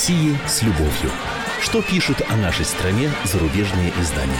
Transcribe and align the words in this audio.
России 0.00 0.34
с 0.48 0.62
любовью. 0.62 1.10
Что 1.60 1.82
пишут 1.82 2.22
о 2.30 2.36
нашей 2.36 2.64
стране 2.64 3.10
зарубежные 3.24 3.92
издания? 4.00 4.32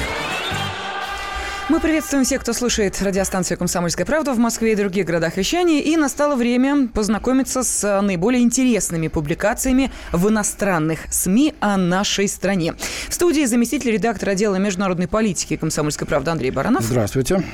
Мы 1.68 1.80
приветствуем 1.80 2.24
всех, 2.24 2.40
кто 2.40 2.54
слушает 2.54 3.00
радиостанцию 3.02 3.58
«Комсомольская 3.58 4.06
правда» 4.06 4.32
в 4.32 4.38
Москве 4.38 4.72
и 4.72 4.74
других 4.74 5.04
городах 5.04 5.36
вещания. 5.36 5.82
И 5.82 5.98
настало 5.98 6.34
время 6.34 6.88
познакомиться 6.88 7.62
с 7.62 8.01
наиболее 8.01 8.42
интересными 8.42 9.08
публикациями 9.08 9.92
в 10.12 10.31
иностранных 10.31 11.01
СМИ 11.10 11.53
о 11.61 11.77
нашей 11.77 12.27
стране. 12.27 12.72
В 13.11 13.13
студии 13.13 13.45
заместитель 13.45 13.92
редактора 13.92 14.31
отдела 14.31 14.56
международной 14.56 15.08
политики 15.08 15.56
«Комсомольской 15.56 16.06
правды» 16.06 16.30
Андрей 16.30 16.52
Баранов. 16.52 16.84
Здравствуйте. 16.84 17.45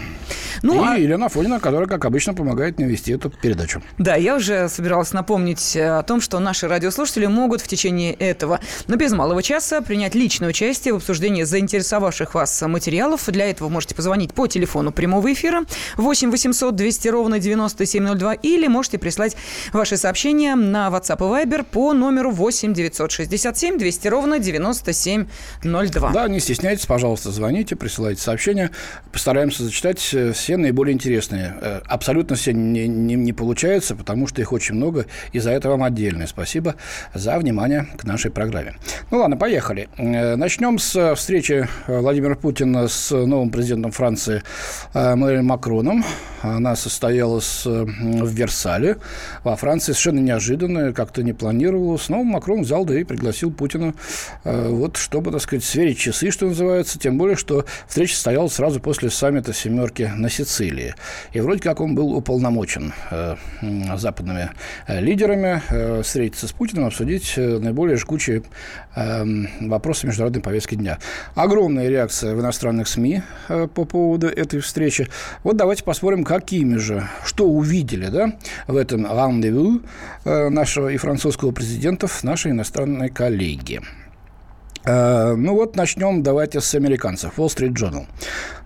Ну, 0.63 0.83
и 0.83 0.87
а... 0.87 0.97
Елена 0.97 1.29
Фонина, 1.29 1.61
которая, 1.61 1.89
как 1.89 2.05
обычно, 2.05 2.35
помогает 2.35 2.79
мне 2.79 2.87
вести 2.87 3.13
эту 3.13 3.31
передачу. 3.31 3.83
Да, 3.99 4.17
я 4.17 4.37
уже 4.37 4.69
собиралась 4.69 5.13
напомнить 5.13 5.77
о 5.77 6.03
том, 6.03 6.21
что 6.21 6.39
наши 6.39 6.69
радиослушатели 6.69 7.27
могут 7.27 7.61
в 7.61 7.69
течение 7.69 8.13
этого, 8.15 8.61
но 8.87 8.97
без 8.97 9.13
малого 9.13 9.43
часа, 9.43 9.81
принять 9.81 10.15
личное 10.15 10.49
участие 10.49 10.95
в 10.95 10.97
обсуждении 10.99 11.43
заинтересовавших 11.43 12.35
вас 12.35 12.63
материалов. 12.63 13.25
Для 13.27 13.51
этого 13.51 13.69
можете 13.69 13.95
позвонить 13.95 14.33
по 14.33 14.47
телефону 14.47 14.93
прямого 14.93 15.33
эфира 15.33 15.65
8 15.97 16.31
800 16.31 16.75
200 16.75 17.09
ровно 17.09 17.39
9702 17.39 18.35
или 18.35 18.67
можете 18.67 18.99
прислать 18.99 19.37
ваши 19.73 19.97
сообщения 19.97 20.55
на 20.55 20.89
WhatsApp 20.89 21.19
и 21.19 21.47
Viber 21.47 21.65
по 21.65 21.93
номеру 21.93 22.31
8 22.31 22.73
967 22.75 23.79
200 23.79 24.09
ровно 24.09 24.39
9702. 24.39 26.11
Да, 26.13 26.29
не 26.29 26.41
стесняйтесь, 26.41 26.87
пожалуйста, 26.87 27.31
звоните, 27.31 27.77
присылайте 27.77 28.23
сообщения. 28.23 28.71
Постараемся 29.13 29.65
зачитать 29.65 30.16
все 30.33 30.47
все 30.47 30.57
наиболее 30.57 30.95
интересные. 30.95 31.55
Э, 31.61 31.81
абсолютно 31.87 32.37
все 32.37 32.53
не, 32.53 32.87
не, 32.87 33.15
не 33.15 33.33
получается, 33.33 33.95
потому 33.95 34.27
что 34.27 34.41
их 34.41 34.53
очень 34.53 34.75
много, 34.75 35.07
и 35.33 35.39
за 35.39 35.51
это 35.51 35.69
вам 35.69 35.83
отдельное 35.83 36.27
спасибо 36.27 36.77
за 37.15 37.39
внимание 37.39 37.89
к 37.99 38.05
нашей 38.05 38.31
программе. 38.31 38.77
Ну 39.11 39.19
ладно, 39.19 39.37
поехали. 39.37 39.89
Э, 39.97 40.37
начнем 40.37 40.79
с 40.79 41.15
встречи 41.17 41.69
Владимира 41.87 42.37
Путина 42.37 42.89
с 42.89 43.11
новым 43.11 43.51
президентом 43.51 43.91
Франции 43.91 44.43
Эммануэлем 44.95 45.47
Макроном. 45.47 46.05
Она 46.43 46.77
состоялась 46.77 47.65
в 47.65 48.29
Версале 48.29 48.99
во 49.43 49.57
Франции. 49.57 49.93
Совершенно 49.93 50.21
неожиданно, 50.21 50.93
как-то 50.93 51.23
не 51.23 51.33
планировалось. 51.33 52.09
Но 52.09 52.23
Макрон 52.23 52.63
взял, 52.63 52.85
да 52.85 52.99
и 52.99 53.05
пригласил 53.05 53.51
Путина, 53.51 53.95
э, 54.45 54.69
вот, 54.69 54.97
чтобы, 54.97 55.33
так 55.33 55.41
сказать, 55.41 55.65
сверить 55.65 55.99
часы, 55.99 56.31
что 56.31 56.47
называется. 56.47 56.99
Тем 56.99 57.19
более, 57.19 57.37
что 57.37 57.65
встреча 57.89 58.15
состоялась 58.15 58.53
сразу 58.53 58.81
после 58.81 59.11
саммита 59.11 59.53
«семерки» 59.53 60.06
на 60.15 60.29
Сицилии. 60.29 60.95
И 61.33 61.41
вроде 61.41 61.61
как 61.61 61.81
он 61.81 61.95
был 61.95 62.13
уполномочен 62.13 62.93
э, 63.11 63.37
западными 63.97 64.51
э, 64.87 65.01
лидерами 65.01 65.63
э, 65.71 66.03
встретиться 66.03 66.49
с 66.49 66.53
Путиным, 66.53 66.87
обсудить 66.87 67.35
наиболее 67.37 67.97
жгучие 67.97 68.43
вопросы 69.61 70.07
международной 70.07 70.43
повестки 70.43 70.75
дня. 70.75 70.99
Огромная 71.35 71.89
реакция 71.89 72.35
в 72.35 72.41
иностранных 72.41 72.89
СМИ 72.89 73.23
по 73.49 73.85
поводу 73.85 74.29
этой 74.29 74.61
встречи. 74.61 75.09
Вот 75.43 75.57
давайте 75.57 75.85
посмотрим, 75.85 76.25
какими 76.25 76.77
же, 76.77 77.07
что 77.25 77.47
увидели 77.47 78.07
да, 78.07 78.33
в 78.67 78.77
этом 78.77 79.07
рандеву 79.07 79.83
нашего 80.25 80.89
и 80.89 80.97
французского 80.97 81.53
президентов 81.53 82.25
наши 82.25 82.51
иностранные 82.51 83.11
коллеги. 83.11 83.83
Ну 84.87 85.55
вот 85.55 85.75
начнем 85.75 86.23
давайте 86.23 86.61
с 86.61 86.75
американцев. 86.75 87.39
Wall 87.39 87.49
Street 87.49 87.73
Journal. 87.73 88.07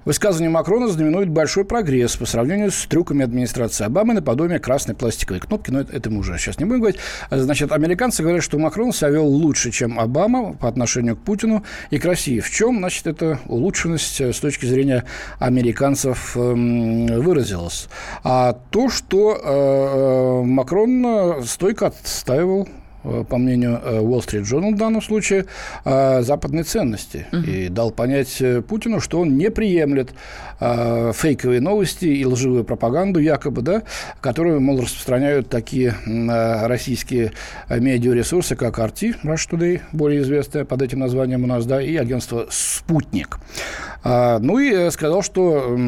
Высказывание 0.07 0.49
Макрона 0.49 0.89
знаменует 0.89 1.29
большой 1.29 1.65
прогресс 1.65 2.17
по 2.17 2.25
сравнению 2.25 2.71
с 2.71 2.87
трюками 2.87 3.23
администрации 3.23 3.85
Обамы 3.85 4.15
наподобие 4.15 4.59
красной 4.59 4.95
пластиковой 4.95 5.41
кнопки, 5.41 5.71
но 5.71 5.81
это, 5.81 5.95
это 5.95 6.11
мы 6.11 6.21
уже 6.21 6.39
сейчас 6.39 6.59
не 6.59 6.65
будем 6.65 6.81
говорить. 6.81 7.01
Значит, 7.31 7.71
американцы 7.71 8.23
говорят, 8.23 8.43
что 8.43 8.59
Макрон 8.59 8.93
себя 8.93 9.11
вел 9.11 9.27
лучше, 9.27 9.71
чем 9.71 10.01
Обама 10.01 10.55
по 10.55 10.69
отношению 10.69 11.17
к 11.17 11.21
Путину 11.21 11.65
и 11.91 11.99
к 11.99 12.05
России. 12.07 12.41
В 12.41 12.51
чем, 12.51 12.79
значит, 12.79 13.07
эта 13.07 13.41
улучшенность 13.47 14.21
э, 14.23 14.33
с 14.33 14.41
точки 14.41 14.65
зрения 14.65 15.05
американцев 15.39 16.35
эм, 16.35 17.07
выразилась? 17.07 17.89
А 18.25 18.59
то, 18.71 18.89
что 18.89 19.35
э, 19.35 20.43
э, 20.43 20.45
Макрон 20.47 21.45
стойко 21.45 21.89
отстаивал 21.89 22.67
Э, 22.67 22.80
по 23.03 23.39
мнению 23.39 23.81
э, 23.83 23.99
Wall 24.01 24.21
Street 24.21 24.43
Journal 24.43 24.75
в 24.75 24.77
данном 24.77 25.03
случае, 25.03 25.47
э, 25.85 26.23
западные 26.23 26.65
ценности. 26.65 27.27
Угу. 27.33 27.43
И 27.43 27.69
дал 27.69 27.91
понять 27.91 28.43
Путину, 28.69 29.01
что 29.01 29.21
он 29.21 29.37
не 29.37 29.51
приемлет 29.51 30.11
фейковые 30.59 31.61
новости 31.61 32.05
и 32.05 32.27
лживую 32.27 32.65
пропаганду, 32.65 33.19
якобы, 33.19 33.63
да, 33.63 33.83
которую, 34.21 34.61
мол, 34.61 34.83
распространяют 34.83 35.49
такие 35.49 35.95
российские 36.07 37.33
медиаресурсы, 37.71 38.57
как 38.57 38.79
RT, 38.79 39.23
Rush 39.23 39.49
Today, 39.51 39.81
более 39.93 40.21
известное 40.21 40.67
под 40.67 40.83
этим 40.83 40.99
названием 40.99 41.45
у 41.45 41.47
нас, 41.47 41.65
да, 41.65 41.81
и 41.81 41.97
агентство 41.97 42.47
«Спутник». 42.51 43.39
Ну 44.05 44.59
и 44.59 44.91
сказал, 44.91 45.23
что 45.23 45.79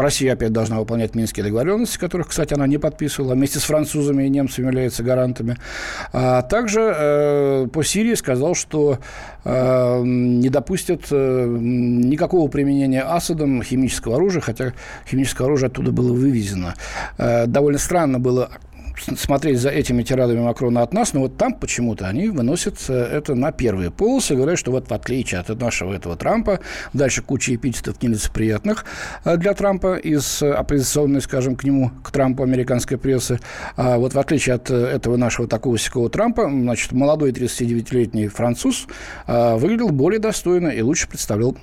Россия 0.00 0.32
опять 0.32 0.52
должна 0.52 0.78
выполнять 0.78 1.14
минские 1.14 1.44
договоренности, 1.44 1.98
которых, 1.98 2.28
кстати, 2.28 2.54
она 2.54 2.66
не 2.66 2.78
подписывала, 2.78 3.34
вместе 3.34 3.58
с 3.58 3.64
французами 3.64 4.24
и 4.24 4.28
немцами 4.28 4.66
являются 4.66 5.02
гарантами. 5.02 5.56
А 6.12 6.42
также 6.42 6.80
э, 6.80 7.66
по 7.72 7.82
Сирии 7.82 8.14
сказал, 8.14 8.54
что 8.54 8.98
э, 9.44 10.02
не 10.04 10.48
допустят 10.48 11.06
э, 11.10 11.46
никакого 11.58 12.48
применения 12.48 13.02
Асадом 13.02 13.62
химического 13.62 14.16
оружия, 14.16 14.40
хотя 14.40 14.72
химическое 15.08 15.44
оружие 15.44 15.68
оттуда 15.68 15.92
было 15.92 16.12
вывезено. 16.12 16.74
Э, 17.16 17.46
довольно 17.46 17.78
странно 17.78 18.18
было 18.18 18.50
смотреть 19.16 19.58
за 19.58 19.70
этими 19.70 20.02
тирадами 20.02 20.40
Макрона 20.40 20.82
от 20.82 20.92
нас, 20.92 21.12
но 21.12 21.20
вот 21.20 21.36
там 21.36 21.54
почему-то 21.54 22.06
они 22.06 22.28
выносят 22.28 22.78
э, 22.88 22.94
это 22.94 23.34
на 23.34 23.52
первые 23.52 23.90
полосы, 23.90 24.34
говорят, 24.34 24.58
что 24.58 24.70
вот 24.70 24.88
в 24.88 24.94
отличие 24.94 25.40
от 25.40 25.48
нашего 25.60 25.94
этого 25.94 26.16
Трампа, 26.16 26.60
дальше 26.92 27.22
куча 27.22 27.54
эпитетов 27.54 28.02
нелицеприятных 28.02 28.84
э, 29.24 29.36
для 29.36 29.54
Трампа 29.54 29.96
из 29.96 30.42
оппозиционной, 30.42 31.20
скажем, 31.20 31.56
к 31.56 31.64
нему, 31.64 31.90
к 32.02 32.10
Трампу 32.10 32.42
американской 32.42 32.98
прессы, 32.98 33.40
а 33.76 33.98
вот 33.98 34.14
в 34.14 34.18
отличие 34.18 34.56
от 34.56 34.70
э, 34.70 34.74
этого 34.74 35.16
нашего 35.16 35.48
такого 35.48 35.78
сякого 35.78 36.10
Трампа, 36.10 36.48
значит, 36.48 36.92
молодой 36.92 37.32
39-летний 37.32 38.28
француз 38.28 38.86
выглядел 39.26 39.90
более 39.90 40.18
достойно 40.18 40.68
и 40.68 40.80
лучше 40.82 41.08
представлял 41.08 41.56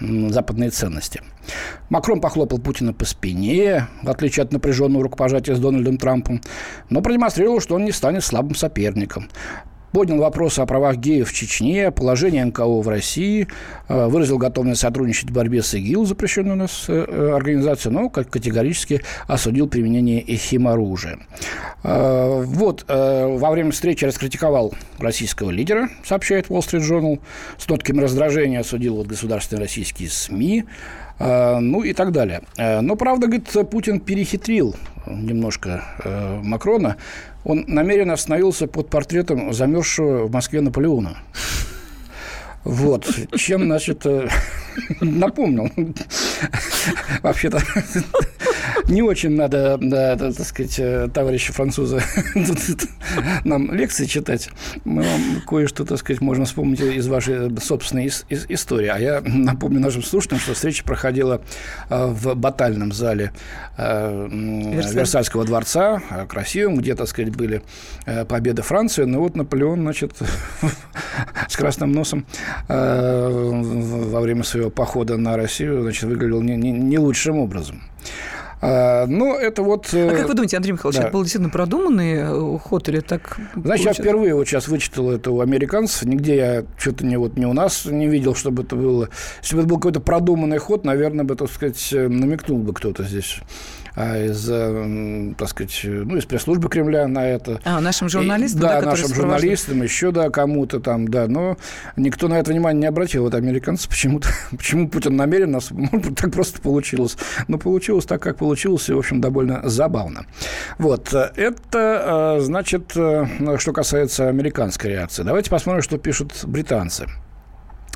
западные 0.00 0.70
ценности. 0.70 1.22
Макрон 1.88 2.20
похлопал 2.20 2.58
Путина 2.58 2.92
по 2.92 3.04
спине, 3.04 3.86
в 4.02 4.10
отличие 4.10 4.44
от 4.44 4.52
напряженного 4.52 5.04
рукопожатия 5.04 5.54
с 5.54 5.60
Дональдом 5.60 5.98
Трампом, 5.98 6.40
но 6.90 7.00
продемонстрировал, 7.00 7.60
что 7.60 7.74
он 7.74 7.84
не 7.84 7.92
станет 7.92 8.24
слабым 8.24 8.54
соперником. 8.54 9.28
Поднял 9.92 10.18
вопросы 10.18 10.60
о 10.60 10.66
правах 10.66 10.96
геев 10.96 11.30
в 11.30 11.32
Чечне, 11.32 11.90
положении 11.90 12.42
НКО 12.42 12.82
в 12.82 12.88
России, 12.88 13.48
э, 13.88 14.06
выразил 14.06 14.36
готовность 14.36 14.82
сотрудничать 14.82 15.30
в 15.30 15.32
борьбе 15.32 15.62
с 15.62 15.72
ИГИЛ, 15.72 16.04
запрещенной 16.04 16.52
у 16.52 16.56
нас 16.56 16.84
э, 16.88 17.06
э, 17.08 17.32
организацией, 17.34 17.94
но 17.94 18.10
категорически 18.10 19.00
осудил 19.26 19.66
применение 19.66 20.20
химоружия. 20.20 21.20
Вот, 21.82 22.84
во 22.88 23.50
время 23.50 23.70
встречи 23.70 24.04
раскритиковал 24.04 24.74
российского 24.98 25.50
лидера, 25.50 25.88
сообщает 26.04 26.48
Wall 26.48 26.58
Street 26.58 26.80
Journal, 26.80 27.20
с 27.56 27.68
нотками 27.68 28.00
раздражения 28.00 28.60
осудил 28.60 28.96
вот 28.96 29.06
государственные 29.06 29.62
российские 29.62 30.10
СМИ, 30.10 30.64
ну 31.18 31.82
и 31.82 31.92
так 31.92 32.12
далее. 32.12 32.42
Э, 32.56 32.80
но, 32.80 32.96
правда, 32.96 33.26
говорит, 33.26 33.50
Путин 33.70 34.00
перехитрил 34.00 34.76
немножко 35.06 35.84
э, 36.04 36.40
Макрона. 36.42 36.96
Он 37.44 37.64
намеренно 37.66 38.12
остановился 38.12 38.66
под 38.66 38.90
портретом 38.90 39.52
замерзшего 39.52 40.26
в 40.26 40.32
Москве 40.32 40.60
Наполеона. 40.60 41.18
Вот. 42.64 43.08
Чем, 43.36 43.64
значит, 43.64 44.04
напомнил. 45.00 45.70
Вообще-то 47.22 47.60
не 48.88 49.02
очень 49.02 49.30
надо, 49.30 49.78
да, 49.80 50.16
так 50.16 50.46
сказать, 50.46 50.78
э, 50.78 51.08
товарищи 51.12 51.52
французы 51.52 52.02
нам 53.44 53.72
лекции 53.72 54.06
читать. 54.06 54.50
Мы 54.84 55.02
вам 55.02 55.42
кое-что, 55.46 55.84
так 55.84 55.98
сказать, 55.98 56.20
можем 56.20 56.44
вспомнить 56.44 56.80
из 56.80 57.06
вашей 57.06 57.56
собственной 57.60 58.10
истории. 58.48 58.88
А 58.88 58.98
я 58.98 59.22
напомню 59.24 59.80
нашим 59.80 60.02
слушателям, 60.02 60.40
что 60.40 60.54
встреча 60.54 60.84
проходила 60.84 61.40
э, 61.90 62.06
в 62.06 62.34
батальном 62.34 62.92
зале 62.92 63.32
э, 63.76 64.28
Версальского 64.30 65.44
дворца, 65.44 66.00
красивым, 66.28 66.76
где, 66.76 66.94
так 66.94 67.08
сказать, 67.08 67.34
были 67.34 67.62
победы 68.28 68.62
Франции. 68.62 69.04
Но 69.04 69.20
вот 69.20 69.36
Наполеон, 69.36 69.80
значит, 69.80 70.16
с 71.48 71.56
красным 71.56 71.92
носом 71.92 72.26
во 72.68 74.20
время 74.20 74.44
своего 74.44 74.70
похода 74.70 75.16
на 75.16 75.36
Россию, 75.36 75.82
значит, 75.82 76.04
выглядел 76.04 76.42
не, 76.42 76.56
не, 76.56 76.72
не 76.72 76.98
лучшим 76.98 77.38
образом. 77.38 77.82
А, 78.60 79.06
ну, 79.06 79.36
это 79.36 79.62
вот... 79.62 79.88
А 79.92 80.08
как 80.10 80.20
э, 80.20 80.26
вы 80.26 80.34
думаете, 80.34 80.56
Андрей 80.56 80.72
Михайлович, 80.72 80.98
да. 80.98 81.04
это 81.04 81.12
был 81.12 81.22
действительно 81.22 81.50
продуманный 81.50 82.14
э, 82.14 82.58
ход 82.58 82.88
или 82.88 83.00
так? 83.00 83.38
Значит, 83.54 83.86
я 83.86 83.92
впервые 83.92 84.34
вот 84.34 84.48
сейчас 84.48 84.68
вычитал 84.68 85.10
это 85.10 85.30
у 85.30 85.40
американцев. 85.40 86.02
Нигде 86.02 86.36
я 86.36 86.64
что-то 86.76 87.06
не, 87.06 87.16
вот, 87.16 87.36
не 87.36 87.46
у 87.46 87.52
нас 87.52 87.84
не 87.84 88.08
видел, 88.08 88.34
чтобы 88.34 88.64
это 88.64 88.74
было... 88.74 89.08
Если 89.42 89.54
бы 89.54 89.62
это 89.62 89.68
был 89.68 89.76
какой-то 89.76 90.00
продуманный 90.00 90.58
ход, 90.58 90.84
наверное, 90.84 91.24
бы, 91.24 91.36
так 91.36 91.50
сказать, 91.50 91.92
э, 91.92 92.08
намекнул 92.08 92.58
бы 92.58 92.72
кто-то 92.72 93.04
здесь 93.04 93.40
из, 93.98 95.34
так 95.36 95.48
сказать, 95.48 95.80
ну, 95.84 96.16
из 96.16 96.24
пресс-службы 96.24 96.68
Кремля 96.68 97.08
на 97.08 97.26
это. 97.26 97.60
А, 97.64 97.80
нашим 97.80 98.08
журналистам, 98.08 98.60
и, 98.60 98.62
да, 98.62 98.80
да 98.80 98.86
нашим 98.90 99.14
журналистам, 99.14 99.82
еще, 99.82 100.12
да, 100.12 100.30
кому-то 100.30 100.80
там, 100.80 101.08
да, 101.08 101.26
но 101.26 101.56
никто 101.96 102.28
на 102.28 102.38
это 102.38 102.52
внимание 102.52 102.80
не 102.80 102.86
обратил. 102.86 103.24
Вот 103.24 103.34
американцы 103.34 103.88
почему-то, 103.88 104.28
почему 104.50 104.88
Путин 104.88 105.16
намерен 105.16 105.50
нас, 105.50 105.70
может 105.70 106.06
быть, 106.06 106.16
так 106.16 106.32
просто 106.32 106.60
получилось. 106.60 107.16
Но 107.48 107.58
получилось 107.58 108.04
так, 108.04 108.22
как 108.22 108.36
получилось, 108.36 108.88
и, 108.88 108.92
в 108.92 108.98
общем, 108.98 109.20
довольно 109.20 109.68
забавно. 109.68 110.26
Вот, 110.78 111.12
это, 111.12 112.38
значит, 112.40 112.90
что 112.92 113.72
касается 113.72 114.28
американской 114.28 114.90
реакции. 114.92 115.22
Давайте 115.22 115.50
посмотрим, 115.50 115.82
что 115.82 115.98
пишут 115.98 116.32
британцы. 116.44 117.06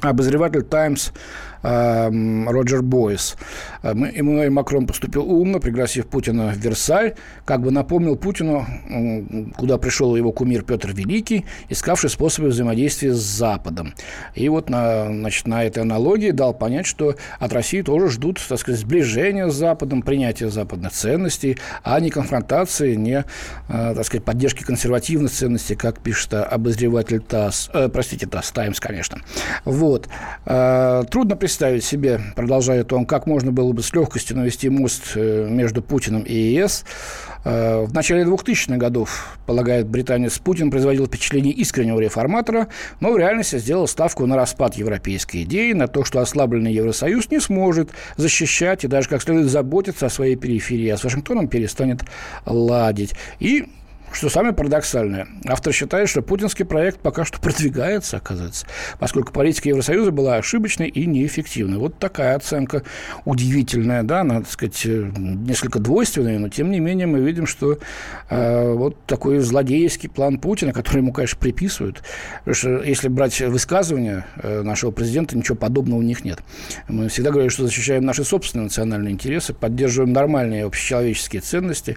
Обозреватель 0.01 0.63
«Таймс» 0.63 1.11
Роджер 1.63 2.83
Бойс. 2.83 3.37
Эм, 3.83 4.05
Эммануэль 4.05 4.51
Макрон 4.51 4.87
поступил 4.87 5.31
умно, 5.31 5.61
пригласив 5.61 6.07
Путина 6.07 6.53
в 6.53 6.57
Версаль, 6.57 7.15
как 7.45 7.63
бы 7.63 7.71
напомнил 7.71 8.17
Путину, 8.17 8.67
куда 9.57 9.79
пришел 9.79 10.17
его 10.17 10.33
кумир 10.33 10.63
Петр 10.63 10.93
Великий, 10.93 11.45
искавший 11.69 12.11
способы 12.11 12.49
взаимодействия 12.49 13.13
с 13.13 13.21
Западом. 13.21 13.95
И 14.35 14.49
вот 14.49 14.71
на, 14.71 15.07
значит, 15.07 15.47
на 15.47 15.65
этой 15.65 15.83
аналогии 15.83 16.31
дал 16.31 16.55
понять, 16.55 16.87
что 16.87 17.15
от 17.39 17.53
России 17.53 17.83
тоже 17.83 18.09
ждут, 18.09 18.41
так 18.49 18.59
сказать, 18.59 18.81
сближения 18.81 19.49
с 19.49 19.55
Западом, 19.55 20.03
принятия 20.03 20.49
западных 20.49 20.93
ценностей, 20.93 21.59
а 21.83 22.01
не 22.01 22.11
конфронтации, 22.11 22.95
не, 22.95 23.25
э, 23.69 23.95
так 23.95 24.05
сказать, 24.05 24.25
поддержки 24.25 24.63
консервативных 24.63 25.31
ценностей, 25.31 25.77
как 25.77 26.01
пишет 26.01 26.35
обозреватель 26.35 27.21
ТАСС, 27.21 27.71
э, 27.73 27.89
простите, 27.89 28.27
ТАСС, 28.27 28.51
Таймс, 28.53 28.81
конечно. 28.81 29.19
Вот. 29.65 30.09
Э, 30.45 31.05
трудно 31.11 31.37
представить 31.37 31.52
представить 31.53 31.85
себе, 31.85 32.19
продолжает 32.35 32.95
он, 32.95 33.05
как 33.05 33.27
можно 33.27 33.53
было 33.53 33.75
бы 33.75 33.83
с 33.83 33.93
легкостью 33.93 34.39
навести 34.39 34.71
мост 34.71 35.13
э, 35.17 35.47
между 35.51 35.83
Путиным 35.83 36.23
и 36.23 36.33
ЕС. 36.35 36.87
Э, 37.45 37.83
в 37.83 37.93
начале 37.93 38.25
2000-х 38.25 38.79
годов, 38.79 39.37
полагает 39.45 39.87
британец, 39.87 40.39
Путин 40.39 40.71
производил 40.71 41.05
впечатление 41.05 41.53
искреннего 41.53 42.01
реформатора, 42.01 42.69
но 43.01 43.13
в 43.13 43.19
реальности 43.19 43.59
сделал 43.59 43.87
ставку 43.87 44.25
на 44.25 44.35
распад 44.35 44.77
европейской 44.77 45.43
идеи, 45.43 45.75
на 45.75 45.89
то, 45.89 46.05
что 46.05 46.21
ослабленный 46.21 46.73
Евросоюз 46.73 47.31
не 47.31 47.39
сможет 47.39 47.91
защищать 48.17 48.85
и 48.85 48.89
даже 48.89 49.11
как 49.11 49.21
следует 49.21 49.51
заботиться 49.51 50.07
о 50.07 50.09
своей 50.09 50.37
периферии, 50.37 50.89
а 50.89 50.97
с 50.97 51.05
Вашингтоном 51.05 51.49
перестанет 51.49 52.01
ладить. 52.47 53.13
И 53.41 53.67
что 54.13 54.29
самое 54.29 54.55
парадоксальное, 54.55 55.27
автор 55.47 55.73
считает, 55.73 56.09
что 56.09 56.23
путинский 56.23 56.65
проект 56.65 57.01
пока 57.01 57.25
что 57.25 57.41
продвигается, 57.41 58.19
оказывается, 58.19 58.67
поскольку 58.99 59.33
политика 59.33 59.69
Евросоюза 59.69 60.11
была 60.11 60.37
ошибочной 60.37 60.89
и 60.89 61.07
неэффективной. 61.07 61.79
Вот 61.79 61.99
такая 61.99 62.37
оценка 62.37 62.83
удивительная, 63.25 64.03
да, 64.03 64.25
так 64.25 64.51
сказать, 64.51 64.85
несколько 64.85 65.79
двойственная, 65.79 66.39
но 66.39 66.49
тем 66.49 66.71
не 66.71 66.81
менее 66.81 67.07
мы 67.07 67.21
видим, 67.21 67.47
что 67.47 67.79
э, 68.31 68.73
вот 68.73 69.05
такой 69.07 69.39
злодейский 69.39 70.09
план 70.09 70.39
Путина, 70.39 70.73
который 70.73 70.99
ему, 70.99 71.13
конечно, 71.13 71.39
приписывают, 71.39 72.03
потому 72.41 72.55
что 72.55 72.83
если 72.83 73.09
брать 73.09 73.41
высказывания 73.41 74.27
э, 74.37 74.63
нашего 74.63 74.91
президента, 74.91 75.37
ничего 75.37 75.57
подобного 75.57 75.99
у 75.99 76.03
них 76.03 76.25
нет. 76.25 76.41
Мы 76.89 77.09
всегда 77.09 77.31
говорим, 77.31 77.51
что 77.51 77.65
защищаем 77.65 78.05
наши 78.05 78.25
собственные 78.25 78.65
национальные 78.65 79.13
интересы, 79.13 79.55
поддерживаем 79.55 80.13
нормальные 80.13 80.65
общечеловеческие 80.65 81.43
ценности, 81.43 81.97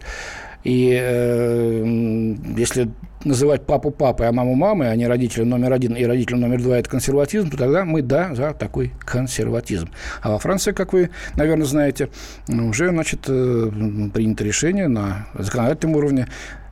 и 0.66 1.00
э, 1.00 2.36
если 2.58 2.90
называть 3.24 3.66
папу 3.66 3.92
папой, 3.92 4.28
а 4.28 4.32
маму 4.32 4.56
мамой, 4.56 4.92
а 4.92 4.96
не 4.96 5.08
родителем 5.08 5.50
номер 5.50 5.74
один 5.74 5.96
и 5.96 6.04
родителем 6.04 6.42
номер 6.42 6.62
два– 6.62 6.78
это 6.80 6.90
консерватизм, 6.90 7.50
то 7.52 7.58
тогда 7.58 7.86
мы, 7.86 8.02
да, 8.02 8.34
за 8.34 8.54
такой 8.54 8.92
консерватизм. 9.00 9.90
А 10.22 10.32
во 10.32 10.40
Франции, 10.40 10.72
как 10.72 10.94
вы, 10.94 11.12
наверное, 11.36 11.66
знаете, 11.66 12.10
уже, 12.50 12.90
значит, 12.90 13.26
э, 13.28 13.72
принято 14.14 14.44
решение 14.44 14.88
на 14.88 15.28
законодательном 15.36 15.98
уровне 15.98 16.28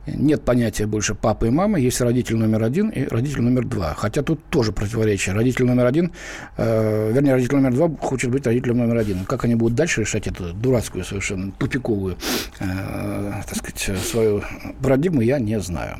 нет 0.06 0.44
понятия 0.44 0.86
больше 0.86 1.14
папы 1.14 1.48
и 1.48 1.50
мамы, 1.50 1.80
есть 1.80 2.00
родитель 2.00 2.36
номер 2.36 2.62
один 2.62 2.90
и 2.90 3.04
родитель 3.04 3.42
номер 3.42 3.64
два. 3.64 3.94
Хотя 3.94 4.22
тут 4.22 4.44
тоже 4.50 4.72
противоречие. 4.72 5.34
Родитель 5.34 5.64
номер 5.64 5.86
один, 5.86 6.12
э, 6.56 7.12
вернее, 7.12 7.34
родитель 7.34 7.56
номер 7.56 7.72
два 7.74 7.90
хочет 8.00 8.30
быть 8.30 8.46
родителем 8.46 8.78
номер 8.78 8.98
один. 8.98 9.24
Как 9.24 9.44
они 9.44 9.54
будут 9.54 9.76
дальше 9.76 10.02
решать 10.02 10.26
эту 10.26 10.52
дурацкую, 10.52 11.04
совершенно 11.04 11.52
тупиковую, 11.52 12.16
э, 12.60 13.32
так 13.48 13.56
сказать, 13.56 13.98
свою 14.00 14.42
парадигму, 14.82 15.20
я 15.20 15.38
не 15.38 15.60
знаю. 15.60 15.98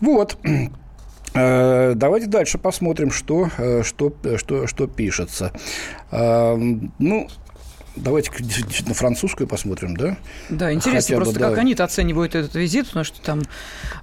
Вот. 0.00 0.38
Э, 1.34 1.92
давайте 1.94 2.26
дальше 2.26 2.56
посмотрим, 2.56 3.10
что, 3.10 3.50
э, 3.58 3.82
что, 3.82 4.12
что, 4.36 4.66
что 4.66 4.86
пишется. 4.86 5.52
Э, 6.10 6.56
ну, 6.98 7.28
Давайте 7.96 8.30
на 8.86 8.94
французскую 8.94 9.46
посмотрим, 9.46 9.96
да? 9.96 10.18
Да, 10.50 10.72
интересно 10.72 11.00
Хотя 11.00 11.16
просто, 11.16 11.34
бы, 11.34 11.40
да. 11.40 11.48
как 11.50 11.58
они 11.58 11.72
оценивают 11.72 12.34
этот 12.34 12.54
визит, 12.54 12.86
потому 12.86 13.04
что 13.04 13.20
там 13.22 13.42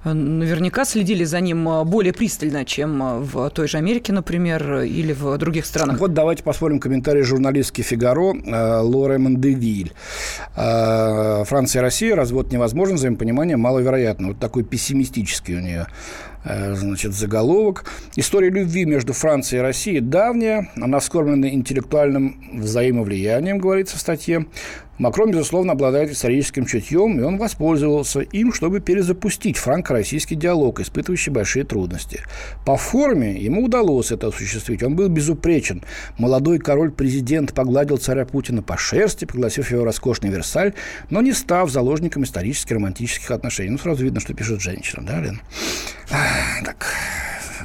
э, 0.04 0.12
наверняка 0.12 0.84
следили 0.84 1.24
за 1.24 1.40
ним 1.40 1.68
э, 1.68 1.84
более 1.84 2.12
пристально, 2.12 2.64
чем 2.64 3.02
э, 3.02 3.18
в 3.20 3.50
той 3.50 3.68
же 3.68 3.78
Америке, 3.78 4.12
например, 4.12 4.80
или 4.80 5.12
в 5.12 5.38
других 5.38 5.64
странах. 5.64 5.98
Вот 6.00 6.12
давайте 6.12 6.42
посмотрим 6.42 6.80
комментарий 6.80 7.22
журналистки 7.22 7.82
«Фигаро» 7.82 8.34
Лоры 8.82 9.18
Мандевиль. 9.18 9.92
Франция 10.54 11.80
и 11.80 11.82
Россия, 11.82 12.16
развод 12.16 12.52
невозможен, 12.52 12.96
взаимопонимание 12.96 13.56
маловероятно. 13.56 14.28
Вот 14.28 14.38
такой 14.38 14.64
пессимистический 14.64 15.56
у 15.56 15.60
нее 15.60 15.86
значит, 16.44 17.12
заголовок. 17.14 17.84
История 18.16 18.50
любви 18.50 18.84
между 18.84 19.12
Францией 19.12 19.60
и 19.60 19.62
Россией 19.62 20.00
давняя, 20.00 20.70
она 20.76 20.98
вскормлена 20.98 21.48
интеллектуальным 21.48 22.60
взаимовлиянием, 22.60 23.58
говорится 23.58 23.96
в 23.96 24.00
статье. 24.00 24.46
Макрон, 24.98 25.32
безусловно, 25.32 25.72
обладает 25.72 26.10
историческим 26.10 26.66
чутьем, 26.66 27.18
и 27.18 27.22
он 27.22 27.36
воспользовался 27.36 28.20
им, 28.20 28.52
чтобы 28.52 28.80
перезапустить 28.80 29.56
франко-российский 29.56 30.36
диалог, 30.36 30.80
испытывающий 30.80 31.32
большие 31.32 31.64
трудности. 31.64 32.20
По 32.64 32.76
форме 32.76 33.40
ему 33.40 33.64
удалось 33.64 34.12
это 34.12 34.28
осуществить. 34.28 34.82
Он 34.82 34.94
был 34.94 35.08
безупречен. 35.08 35.82
Молодой 36.18 36.58
король-президент 36.58 37.54
погладил 37.54 37.96
царя 37.96 38.24
Путина 38.24 38.62
по 38.62 38.76
шерсти, 38.76 39.24
пригласив 39.24 39.70
его 39.70 39.82
в 39.82 39.84
роскошный 39.84 40.30
Версаль, 40.30 40.74
но 41.10 41.20
не 41.22 41.32
став 41.32 41.70
заложником 41.70 42.24
исторически-романтических 42.24 43.30
отношений. 43.30 43.70
Ну, 43.70 43.78
сразу 43.78 44.04
видно, 44.04 44.20
что 44.20 44.34
пишет 44.34 44.60
женщина, 44.60 45.04
да, 45.04 45.20
Лен? 45.20 45.40
Так, 46.08 46.86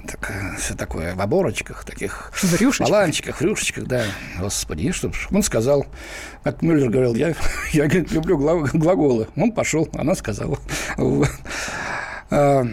так, 0.08 0.32
все 0.58 0.76
такое 0.76 1.16
в 1.16 1.22
оборочках, 1.22 1.84
таких 1.86 2.32
в 2.34 2.62
рюшечках. 2.62 2.90
баланчиках, 2.90 3.38
в 3.38 3.42
рюшечках, 3.42 3.86
да. 3.86 4.04
Господи, 4.40 4.92
что 4.92 5.12
он 5.32 5.44
сказал, 5.44 5.86
как 6.44 6.62
Мюллер 6.62 6.90
говорил, 6.90 7.16
я, 7.16 7.36
я 7.72 7.86
люблю 7.86 8.38
глаголы. 8.38 9.28
Он 9.36 9.52
пошел, 9.52 9.88
она 9.94 10.16
сказала. 10.16 10.58
А, 12.32 12.64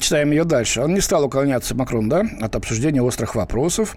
читаем 0.00 0.30
ее 0.30 0.44
дальше. 0.44 0.80
Он 0.80 0.94
не 0.94 1.00
стал 1.00 1.24
уклоняться, 1.24 1.74
Макрон, 1.74 2.08
да, 2.08 2.24
от 2.40 2.56
обсуждения 2.56 3.02
острых 3.02 3.34
вопросов. 3.34 3.96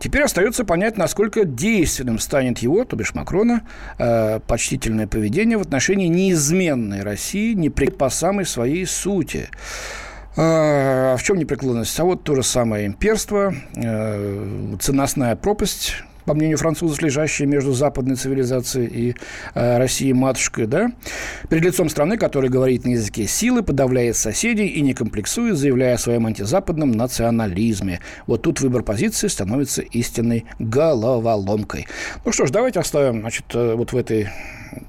Теперь 0.00 0.22
остается 0.22 0.64
понять, 0.64 0.96
насколько 0.96 1.44
действенным 1.44 2.18
станет 2.18 2.58
его, 2.58 2.84
то 2.84 2.96
бишь 2.96 3.14
Макрона, 3.14 3.62
а, 3.98 4.40
почтительное 4.40 5.06
поведение 5.06 5.56
в 5.56 5.62
отношении 5.62 6.08
неизменной 6.08 7.02
России, 7.02 7.54
не 7.54 7.70
по 7.70 8.10
самой 8.10 8.44
своей 8.44 8.86
сути. 8.86 9.50
А 10.40 11.16
в 11.16 11.22
чем 11.24 11.36
непреклонность? 11.36 11.98
А 11.98 12.04
вот 12.04 12.22
то 12.22 12.36
же 12.36 12.44
самое 12.44 12.86
имперство, 12.86 13.52
э, 13.74 14.76
ценностная 14.78 15.34
пропасть, 15.34 15.96
по 16.26 16.34
мнению 16.34 16.58
французов, 16.58 17.02
лежащая 17.02 17.48
между 17.48 17.72
западной 17.72 18.14
цивилизацией 18.14 18.86
и 18.86 19.14
э, 19.54 19.78
Россией 19.78 20.12
матушкой, 20.12 20.66
да, 20.66 20.92
перед 21.48 21.64
лицом 21.64 21.88
страны, 21.88 22.18
которая 22.18 22.52
говорит 22.52 22.84
на 22.84 22.90
языке 22.90 23.26
силы, 23.26 23.64
подавляет 23.64 24.14
соседей 24.14 24.68
и 24.68 24.80
не 24.80 24.94
комплексует, 24.94 25.56
заявляя 25.56 25.94
о 25.94 25.98
своем 25.98 26.26
антизападном 26.26 26.92
национализме. 26.92 27.98
Вот 28.28 28.42
тут 28.42 28.60
выбор 28.60 28.84
позиции 28.84 29.26
становится 29.26 29.82
истинной 29.82 30.44
головоломкой. 30.60 31.88
Ну 32.24 32.30
что 32.30 32.46
ж, 32.46 32.50
давайте 32.50 32.78
оставим, 32.78 33.22
значит, 33.22 33.46
э, 33.54 33.74
вот 33.74 33.92
в 33.92 33.96
этой 33.96 34.28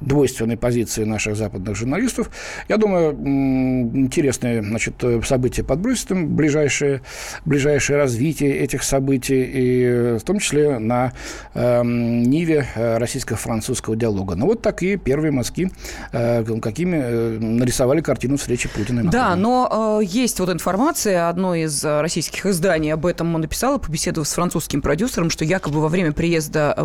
двойственной 0.01 0.57
позиции 0.57 1.03
наших 1.03 1.35
западных 1.35 1.75
журналистов. 1.75 2.29
Я 2.67 2.77
думаю, 2.77 3.11
интересные 3.13 4.61
значит, 4.61 4.95
события 5.25 5.63
подбросят 5.63 6.11
им 6.11 6.35
ближайшее, 6.35 7.01
ближайшее 7.45 7.97
развитие 7.97 8.57
этих 8.59 8.83
событий, 8.83 9.43
и 9.43 10.17
в 10.17 10.23
том 10.23 10.39
числе 10.39 10.79
на 10.79 11.13
э, 11.53 11.81
ниве 11.83 12.65
российско-французского 12.75 13.95
диалога. 13.95 14.35
Ну, 14.35 14.47
вот 14.47 14.61
такие 14.61 14.97
первые 14.97 15.31
мазки, 15.31 15.71
э, 16.11 16.43
какими 16.61 16.97
э, 16.97 17.37
нарисовали 17.39 18.01
картину 18.01 18.37
встречи 18.37 18.69
Путина 18.69 19.01
и 19.01 19.03
Макрона. 19.03 19.29
Да, 19.29 19.35
но 19.35 19.99
э, 20.01 20.05
есть 20.05 20.39
вот 20.39 20.49
информация, 20.49 21.29
одно 21.29 21.55
из 21.55 21.83
российских 21.83 22.45
изданий 22.45 22.93
об 22.93 23.05
этом 23.05 23.31
написало, 23.33 23.77
побеседовав 23.77 24.27
с 24.27 24.33
французским 24.33 24.81
продюсером, 24.81 25.29
что 25.29 25.45
якобы 25.45 25.81
во 25.81 25.87
время 25.87 26.11
приезда 26.11 26.75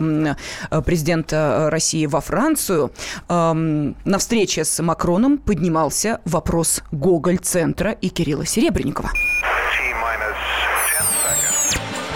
э, 0.70 0.82
президента 0.82 1.68
России 1.70 2.06
во 2.06 2.20
Францию 2.20 2.90
эм, 3.28 3.96
на 4.04 4.18
встрече 4.18 4.64
с 4.64 4.82
Макроном 4.82 5.38
поднимался 5.38 6.20
вопрос 6.24 6.82
Гоголь-центра 6.92 7.92
и 7.92 8.08
Кирилла 8.08 8.46
Серебренникова. 8.46 9.10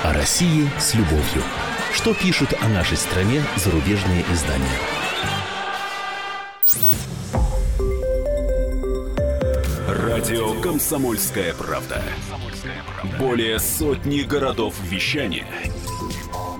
О 0.04 0.12
России 0.12 0.68
с 0.78 0.94
любовью. 0.94 1.42
Что 1.92 2.14
пишут 2.14 2.54
о 2.60 2.68
нашей 2.68 2.96
стране 2.96 3.42
зарубежные 3.56 4.24
издания? 4.32 4.78
Радио 9.88 10.60
«Комсомольская 10.60 11.54
правда». 11.54 12.02
Более 13.18 13.58
сотни 13.58 14.20
городов 14.20 14.74
вещания 14.82 15.46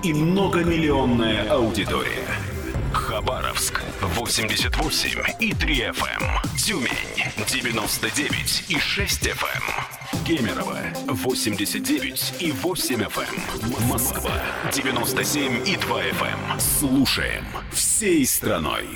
и 0.03 0.13
многомиллионная 0.13 1.49
аудитория. 1.49 2.27
Хабаровск 2.93 3.78
88 4.15 5.19
и 5.39 5.53
3 5.53 5.75
FM. 5.91 6.23
Эм. 6.23 6.57
Тюмень 6.57 7.45
99 7.47 8.65
и 8.69 8.79
6 8.79 9.27
FM. 9.27 9.63
Эм. 10.13 10.25
Кемерово 10.25 10.79
89 11.07 12.33
и 12.39 12.51
8 12.51 13.03
FM. 13.03 13.35
Эм. 13.77 13.87
Москва 13.87 14.31
97 14.73 15.67
и 15.67 15.75
2 15.77 16.01
FM. 16.03 16.59
Слушаем 16.59 17.45
всей 17.71 18.25
страной. 18.25 18.87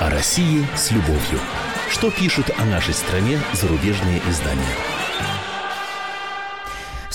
О 0.00 0.10
России 0.10 0.66
с 0.76 0.90
любовью. 0.90 1.40
Что 1.90 2.10
пишут 2.10 2.50
о 2.58 2.64
нашей 2.66 2.92
стране 2.92 3.40
зарубежные 3.54 4.20
издания? 4.28 4.95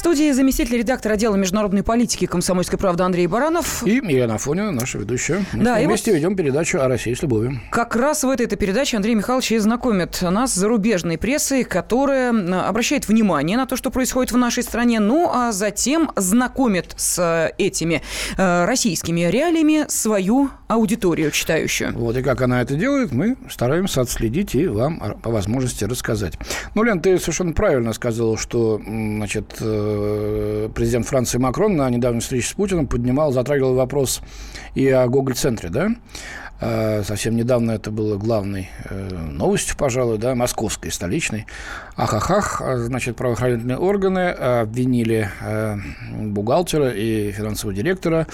Студии 0.01 0.31
заместитель 0.31 0.79
редактора 0.79 1.13
отдела 1.13 1.35
международной 1.35 1.83
политики 1.83 2.25
комсомольской 2.25 2.79
правды 2.79 3.03
Андрей 3.03 3.27
Баранов. 3.27 3.83
И 3.85 3.97
Елена 3.97 4.33
Афонина, 4.33 4.71
наша 4.71 4.97
ведущая. 4.97 5.45
Мы 5.53 5.63
да, 5.63 5.75
вместе 5.75 6.09
вот 6.09 6.17
ведем 6.17 6.35
передачу 6.35 6.79
о 6.79 6.87
России 6.87 7.13
с 7.13 7.21
любовью. 7.21 7.59
Как 7.69 7.95
раз 7.95 8.23
в 8.23 8.29
этой, 8.31 8.47
этой 8.47 8.55
передаче 8.55 8.97
Андрей 8.97 9.13
Михайлович 9.13 9.51
и 9.51 9.59
знакомит 9.59 10.19
нас 10.23 10.53
с 10.53 10.55
зарубежной 10.55 11.19
прессой, 11.19 11.63
которая 11.63 12.31
обращает 12.67 13.07
внимание 13.07 13.57
на 13.57 13.67
то, 13.67 13.75
что 13.75 13.91
происходит 13.91 14.31
в 14.31 14.37
нашей 14.37 14.63
стране, 14.63 14.99
ну 14.99 15.29
а 15.31 15.51
затем 15.51 16.09
знакомит 16.15 16.95
с 16.97 17.53
этими 17.59 18.01
э, 18.37 18.65
российскими 18.65 19.29
реалиями 19.29 19.85
свою 19.87 20.49
аудиторию 20.67 21.29
читающую. 21.29 21.93
Вот 21.93 22.17
и 22.17 22.23
как 22.23 22.41
она 22.41 22.63
это 22.63 22.73
делает, 22.73 23.11
мы 23.11 23.37
стараемся 23.51 24.01
отследить 24.01 24.55
и 24.55 24.65
вам 24.65 25.19
по 25.21 25.29
возможности 25.29 25.83
рассказать. 25.83 26.39
Ну, 26.73 26.81
Лен, 26.81 27.01
ты 27.01 27.19
совершенно 27.19 27.53
правильно 27.53 27.93
сказал, 27.93 28.35
что 28.37 28.81
значит, 28.83 29.57
э, 29.59 29.90
Э, 29.90 29.90
президент 30.73 31.05
Франции 31.05 31.37
Макрон 31.37 31.75
на 31.75 31.89
недавней 31.89 32.21
встрече 32.21 32.49
с 32.49 32.53
Путиным 32.53 32.87
поднимал, 32.87 33.31
затрагивал 33.31 33.75
вопрос 33.75 34.21
и 34.75 34.87
о 34.89 35.07
Гоголь-центре, 35.07 35.69
да? 35.69 35.89
Э, 36.61 37.01
совсем 37.03 37.35
недавно 37.35 37.71
это 37.71 37.89
было 37.89 38.17
главной 38.17 38.69
э, 38.85 39.09
новостью, 39.31 39.75
пожалуй, 39.75 40.19
да, 40.19 40.35
московской, 40.35 40.91
столичной. 40.91 41.47
Ахахах, 41.95 42.61
значит, 42.77 43.15
правоохранительные 43.15 43.77
органы 43.77 44.29
обвинили 44.29 45.29
бухгалтера 46.13 46.89
и 46.89 47.31
финансового 47.31 47.75
директора 47.75 48.27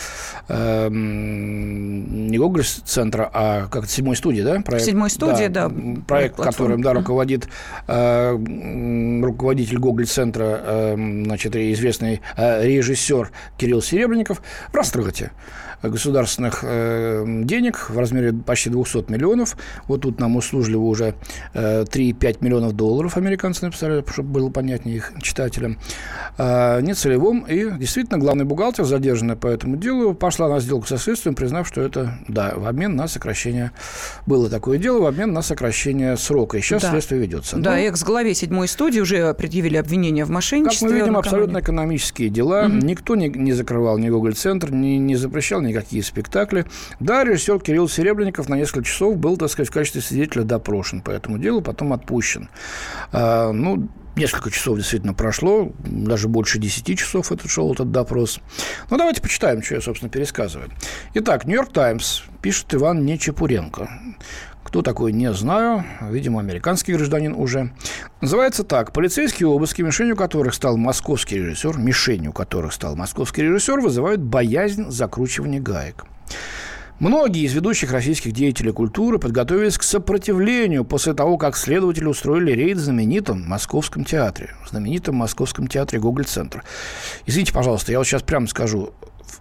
не 0.50 2.38
Гоголь-центра, 2.38 3.30
а 3.34 3.68
как 3.68 3.88
седьмой 3.88 4.16
студии, 4.16 4.42
да? 4.42 4.62
Проект, 4.62 4.86
седьмой 4.86 5.10
студии, 5.10 5.48
да. 5.48 5.68
да 5.70 6.02
проект, 6.08 6.36
которым, 6.36 6.82
да, 6.82 6.94
руководит 6.94 7.50
руководитель 7.88 9.80
Гоголь-центра, 9.80 10.94
значит, 10.96 11.56
известный 11.56 12.22
режиссер 12.38 13.32
Кирилл 13.58 13.82
Серебренников 13.82 14.42
в 14.72 14.76
растрате 14.76 15.32
государственных 15.84 16.60
э, 16.64 17.24
денег 17.44 17.90
в 17.90 17.98
размере 17.98 18.34
почти 18.34 18.70
200 18.70 19.12
миллионов. 19.12 19.58
Вот 19.88 20.02
тут 20.02 20.20
нам 20.20 20.36
услужливо 20.36 20.82
уже 20.82 21.16
э, 21.54 21.84
3,5 21.84 22.38
миллионов 22.42 22.74
долларов 22.74 23.18
американцы 23.18 23.66
написали, 23.66 24.04
чтобы 24.12 24.30
было 24.30 24.50
понятнее 24.50 24.98
их 24.98 25.14
читателям. 25.22 25.78
Э, 26.38 26.82
нецелевым. 26.82 27.46
И 27.48 27.72
действительно, 27.78 28.20
главный 28.20 28.46
бухгалтер, 28.46 28.86
задержанный 28.86 29.36
по 29.36 29.48
этому 29.48 29.78
делу, 29.78 30.14
пошла 30.14 30.50
на 30.50 30.60
сделку 30.60 30.88
со 30.88 30.98
следствием, 30.98 31.36
признав, 31.36 31.68
что 31.68 31.82
это, 31.82 32.18
да, 32.28 32.54
в 32.56 32.68
обмен 32.68 32.96
на 32.96 33.08
сокращение, 33.08 33.72
было 34.26 34.50
такое 34.50 34.78
дело, 34.78 35.02
в 35.02 35.06
обмен 35.06 35.34
на 35.34 35.42
сокращение 35.42 36.18
срока. 36.18 36.58
И 36.58 36.62
сейчас 36.62 36.84
да. 36.84 36.92
следствие 36.92 37.22
ведется. 37.22 37.58
Да, 37.58 37.72
Но... 37.72 37.78
экс-главе 37.78 38.34
седьмой 38.34 38.68
студии 38.68 39.00
уже 39.00 39.34
предъявили 39.34 39.78
обвинение 39.78 40.26
в 40.26 40.30
мошенничестве. 40.30 40.88
Как 40.88 40.96
мы 40.96 41.00
видим, 41.02 41.18
абсолютно 41.18 41.60
экономические 41.60 42.30
дела. 42.30 42.66
Угу. 42.66 42.74
Никто 42.74 43.16
не, 43.16 43.30
не 43.30 43.54
закрывал 43.54 43.98
ни 43.98 44.10
Google-центр, 44.10 44.72
не, 44.72 44.98
не 44.98 45.16
запрещал 45.16 45.62
никакие 45.68 46.04
спектакли. 46.04 46.66
Да, 47.00 47.24
режиссер 47.24 47.60
Кирилл 47.60 47.88
Серебренников 47.88 48.50
на 48.50 48.56
несколько 48.56 48.86
часов 48.86 49.18
был, 49.18 49.38
так 49.38 49.50
сказать, 49.50 49.70
в 49.70 49.74
качестве 49.74 50.02
свидетеля 50.02 50.44
допрошен 50.44 51.02
по 51.02 51.12
этому 51.12 51.38
делу, 51.38 51.62
потом 51.62 51.94
отпущен. 51.94 52.50
А, 53.12 53.52
ну, 53.52 53.90
несколько 54.18 54.52
часов 54.52 54.78
действительно 54.78 55.14
прошло, 55.14 55.72
даже 55.80 56.28
больше 56.28 56.60
10 56.60 56.98
часов 56.98 57.32
этот 57.32 57.50
шел 57.50 57.72
этот 57.72 57.92
допрос. 57.92 58.40
Ну, 58.90 58.98
давайте 58.98 59.22
почитаем, 59.22 59.62
что 59.62 59.76
я, 59.76 59.82
собственно, 59.82 60.10
пересказываю. 60.10 60.70
Итак, 61.14 61.46
«Нью-Йорк 61.46 61.72
Таймс», 61.72 62.24
пишет 62.42 62.74
Иван 62.74 63.06
Нечепуренко. 63.06 63.90
Кто 64.68 64.82
такой, 64.82 65.14
не 65.14 65.32
знаю. 65.32 65.86
Видимо, 66.02 66.42
американский 66.42 66.92
гражданин 66.92 67.34
уже. 67.34 67.72
Называется 68.20 68.66
так. 68.66 68.92
Полицейские 68.92 69.48
обыски, 69.48 69.82
мишенью 69.82 70.18
которых 70.18 70.54
стал 70.54 70.76
московский 70.76 71.38
режиссер, 71.38 71.78
мишенью 71.78 72.34
которых 72.34 72.74
стал 72.74 72.98
московский 72.98 73.44
режиссер, 73.44 73.80
вызывают 73.80 74.20
боязнь 74.20 74.92
закручивания 74.92 75.62
гаек. 75.62 76.04
Многие 77.00 77.46
из 77.46 77.54
ведущих 77.54 77.94
российских 77.94 78.34
деятелей 78.34 78.74
культуры 78.74 79.20
подготовились 79.20 79.78
к 79.78 79.84
сопротивлению 79.84 80.84
после 80.84 81.14
того, 81.14 81.38
как 81.38 81.56
следователи 81.56 82.06
устроили 82.06 82.52
рейд 82.52 82.78
в 82.78 82.82
знаменитом 82.82 83.48
Московском 83.48 84.04
театре. 84.04 84.50
В 84.66 84.70
знаменитом 84.72 85.16
Московском 85.16 85.68
театре 85.68 86.02
Гоголь-центр. 86.02 86.66
Извините, 87.26 87.54
пожалуйста, 87.54 87.94
я 87.94 88.00
вот 88.00 88.06
сейчас 88.06 88.22
прямо 88.22 88.48
скажу 88.48 88.94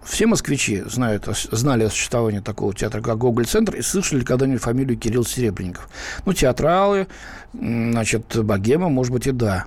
все 0.06 0.26
москвичи 0.26 0.82
знают, 0.86 1.26
знали 1.50 1.84
о 1.84 1.90
существовании 1.90 2.40
такого 2.40 2.72
театра, 2.72 3.02
как 3.02 3.18
Гоголь-центр, 3.18 3.76
и 3.76 3.82
слышали 3.82 4.25
когда-нибудь 4.25 4.62
фамилию 4.62 4.96
Кирилл 4.96 5.25
Серебренников. 5.25 5.88
Ну, 6.25 6.32
театралы, 6.32 7.08
значит, 7.52 8.36
богема, 8.36 8.88
может 8.88 9.12
быть, 9.12 9.26
и 9.26 9.32
да. 9.32 9.66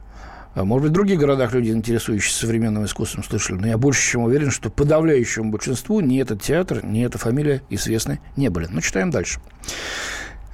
А 0.56 0.64
может 0.64 0.84
быть, 0.84 0.92
в 0.92 0.96
других 0.96 1.20
городах 1.20 1.54
люди, 1.54 1.70
интересующиеся 1.70 2.40
современным 2.40 2.86
искусством, 2.86 3.24
слышали. 3.24 3.58
Но 3.58 3.68
я 3.68 3.78
больше 3.78 4.12
чем 4.12 4.24
уверен, 4.24 4.50
что 4.50 4.70
подавляющему 4.70 5.52
большинству 5.52 6.00
ни 6.00 6.20
этот 6.22 6.42
театр, 6.42 6.84
ни 6.84 7.06
эта 7.06 7.18
фамилия 7.18 7.62
известны 7.70 8.20
не 8.36 8.50
были. 8.50 8.68
Ну, 8.70 8.82
читаем 8.82 9.12
дальше. 9.12 9.40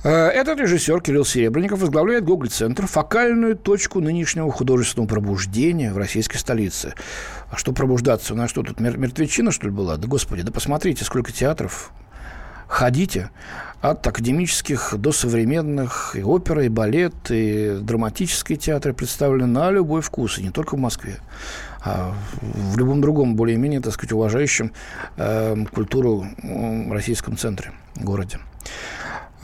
Э, 0.05 0.27
этот 0.27 0.59
режиссер 0.59 1.01
Кирилл 1.01 1.25
Серебренников 1.25 1.79
возглавляет 1.79 2.25
Гоголь-центр, 2.25 2.85
фокальную 2.85 3.57
точку 3.57 4.01
нынешнего 4.01 4.51
художественного 4.51 5.09
пробуждения 5.09 5.91
в 5.91 5.97
российской 5.97 6.37
столице. 6.37 6.93
А 7.49 7.57
что 7.57 7.73
пробуждаться? 7.73 8.35
У 8.35 8.37
нас 8.37 8.51
что 8.51 8.61
тут, 8.61 8.79
мертвечина, 8.79 9.49
что 9.49 9.65
ли, 9.65 9.73
была? 9.73 9.97
Да, 9.97 10.07
господи, 10.07 10.43
да 10.43 10.51
посмотрите, 10.51 11.03
сколько 11.03 11.31
театров. 11.31 11.89
Ходите 12.67 13.31
от 13.81 14.05
академических 14.05 14.93
до 14.95 15.11
современных, 15.11 16.15
и 16.15 16.21
опера, 16.21 16.63
и 16.63 16.69
балет, 16.69 17.15
и 17.29 17.79
драматические 17.81 18.59
театры 18.59 18.93
представлены 18.93 19.47
на 19.47 19.71
любой 19.71 20.01
вкус, 20.01 20.37
и 20.37 20.43
не 20.43 20.51
только 20.51 20.75
в 20.75 20.79
Москве, 20.79 21.17
а 21.83 22.13
в 22.41 22.77
любом 22.77 23.01
другом, 23.01 23.35
более-менее, 23.35 23.81
так 23.81 23.93
сказать, 23.93 24.11
уважающем 24.11 24.71
э, 25.17 25.55
культуру 25.73 26.27
российском 26.91 27.37
центре, 27.37 27.71
городе. 27.95 28.39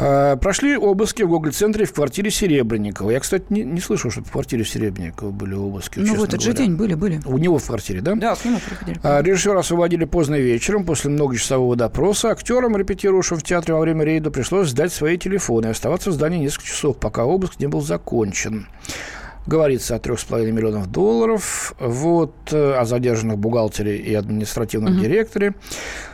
А, 0.04 0.36
прошли 0.36 0.76
обыски 0.76 1.22
в 1.22 1.30
Гоголь-центре 1.30 1.86
в 1.86 1.94
квартире 1.94 2.32
Серебренникова. 2.32 3.12
Я, 3.12 3.20
кстати, 3.20 3.46
не, 3.50 3.64
не 3.64 3.80
слышал, 3.80 4.10
что 4.10 4.22
в 4.22 4.32
квартире 4.32 4.66
Серебренникова 4.66 5.30
были 5.30 5.54
обыски. 5.54 6.00
Ну, 6.00 6.16
в 6.16 6.24
этот 6.24 6.40
говоря. 6.40 6.52
же 6.52 6.54
день 6.54 6.76
были, 6.76 6.96
были. 6.96 7.22
У 7.26 7.38
него 7.38 7.60
в 7.60 7.68
квартире, 7.68 8.02
да? 8.02 8.16
Да, 8.16 8.36
к 8.36 8.44
нему 8.44 8.58
приходили. 8.68 9.00
А, 9.04 9.22
режиссера 9.22 9.60
освободили 9.60 10.06
поздно 10.06 10.36
вечером 10.36 10.86
после 10.86 11.12
многочасового 11.12 11.76
допроса. 11.76 12.32
Актерам, 12.32 12.76
репетировавшим 12.76 13.38
в 13.38 13.44
театре 13.44 13.76
во 13.76 13.82
время 13.82 14.04
рейда, 14.04 14.32
пришлось 14.32 14.70
сдать 14.70 14.92
свои 14.92 15.20
телефоны 15.20 15.68
и 15.68 15.70
оставаться 15.70 16.10
в 16.10 16.14
здании 16.14 16.40
несколько 16.40 16.66
часов, 16.66 16.98
пока 16.98 17.26
обыск 17.26 17.60
не 17.60 17.68
был 17.68 17.82
закончен. 17.82 18.68
Говорится 19.46 19.96
о 19.96 20.00
3,5 20.00 20.52
миллионов 20.52 20.92
долларов, 20.92 21.76
вот, 21.80 22.34
э, 22.52 22.74
о 22.74 22.86
задержанных 22.86 23.38
бухгалтере 23.38 23.98
и 23.98 24.14
административном 24.14 24.94
угу. 24.94 25.02
директоре. 25.02 25.54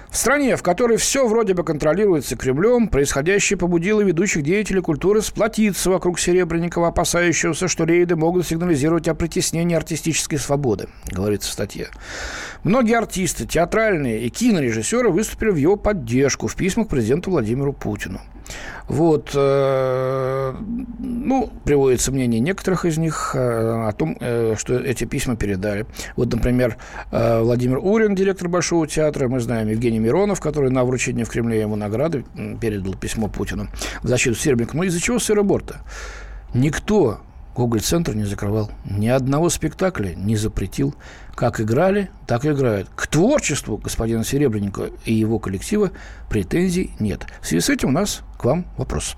В 0.09 0.15
стране, 0.15 0.55
в 0.55 0.63
которой 0.63 0.97
все 0.97 1.27
вроде 1.27 1.53
бы 1.53 1.63
контролируется 1.63 2.37
Кремлем, 2.37 2.87
происходящее 2.87 3.57
побудило 3.57 4.01
ведущих 4.01 4.43
деятелей 4.43 4.81
культуры 4.81 5.21
сплотиться 5.21 5.89
вокруг 5.89 6.19
Серебренникова, 6.19 6.87
опасающегося, 6.87 7.67
что 7.67 7.83
рейды 7.83 8.15
могут 8.15 8.47
сигнализировать 8.47 9.07
о 9.07 9.15
притеснении 9.15 9.75
артистической 9.75 10.39
свободы, 10.39 10.87
говорится 11.11 11.49
в 11.49 11.53
статье. 11.53 11.89
Многие 12.63 12.97
артисты, 12.97 13.45
театральные 13.45 14.23
и 14.23 14.29
кинорежиссеры 14.29 15.09
выступили 15.09 15.49
в 15.49 15.57
его 15.57 15.75
поддержку 15.75 16.47
в 16.47 16.55
письмах 16.55 16.87
президенту 16.87 17.31
Владимиру 17.31 17.73
Путину. 17.73 18.21
Вот, 18.87 19.31
э, 19.35 20.55
ну, 20.99 21.51
приводится 21.65 22.11
мнение 22.11 22.39
некоторых 22.39 22.85
из 22.85 22.97
них 22.97 23.31
э, 23.35 23.87
о 23.87 23.91
том, 23.91 24.17
э, 24.19 24.55
что 24.57 24.75
эти 24.75 25.03
письма 25.03 25.35
передали. 25.35 25.85
Вот, 26.15 26.31
например, 26.33 26.77
Владимир 27.11 27.79
Урин, 27.79 28.15
директор 28.15 28.47
Большого 28.47 28.87
театра, 28.87 29.27
мы 29.27 29.39
знаем 29.39 29.67
Евгений 29.67 29.99
Миронов, 29.99 30.39
который 30.39 30.71
на 30.71 30.85
вручение 30.85 31.25
в 31.25 31.29
Кремле 31.29 31.59
ему 31.61 31.75
награды 31.75 32.25
передал 32.61 32.93
письмо 32.93 33.27
Путину 33.27 33.67
в 34.03 34.07
защиту 34.07 34.35
Сербинка. 34.35 34.77
Но 34.77 34.83
из-за 34.83 35.01
чего 35.01 35.19
сыроборта? 35.19 35.81
Никто 36.53 37.19
Гоголь-центр 37.57 38.13
не 38.15 38.23
закрывал. 38.23 38.69
Ни 38.85 39.07
одного 39.07 39.49
спектакля 39.49 40.13
не 40.15 40.35
запретил. 40.35 40.93
Как 41.37 41.61
играли, 41.61 42.09
так 42.25 42.45
и 42.45 42.49
играют. 42.49 42.89
К 42.95 43.05
творчеству 43.05 43.77
господина 43.77 44.23
Серебренникова 44.23 44.89
и 45.05 45.13
его 45.13 45.37
коллектива 45.37 45.91
претензий 46.31 46.89
нет. 46.99 47.27
В 47.41 47.47
связи 47.47 47.61
с 47.61 47.69
этим 47.69 47.89
у 47.89 47.91
нас 47.91 48.23
к 48.37 48.45
вам 48.45 48.67
вопрос. 48.77 49.15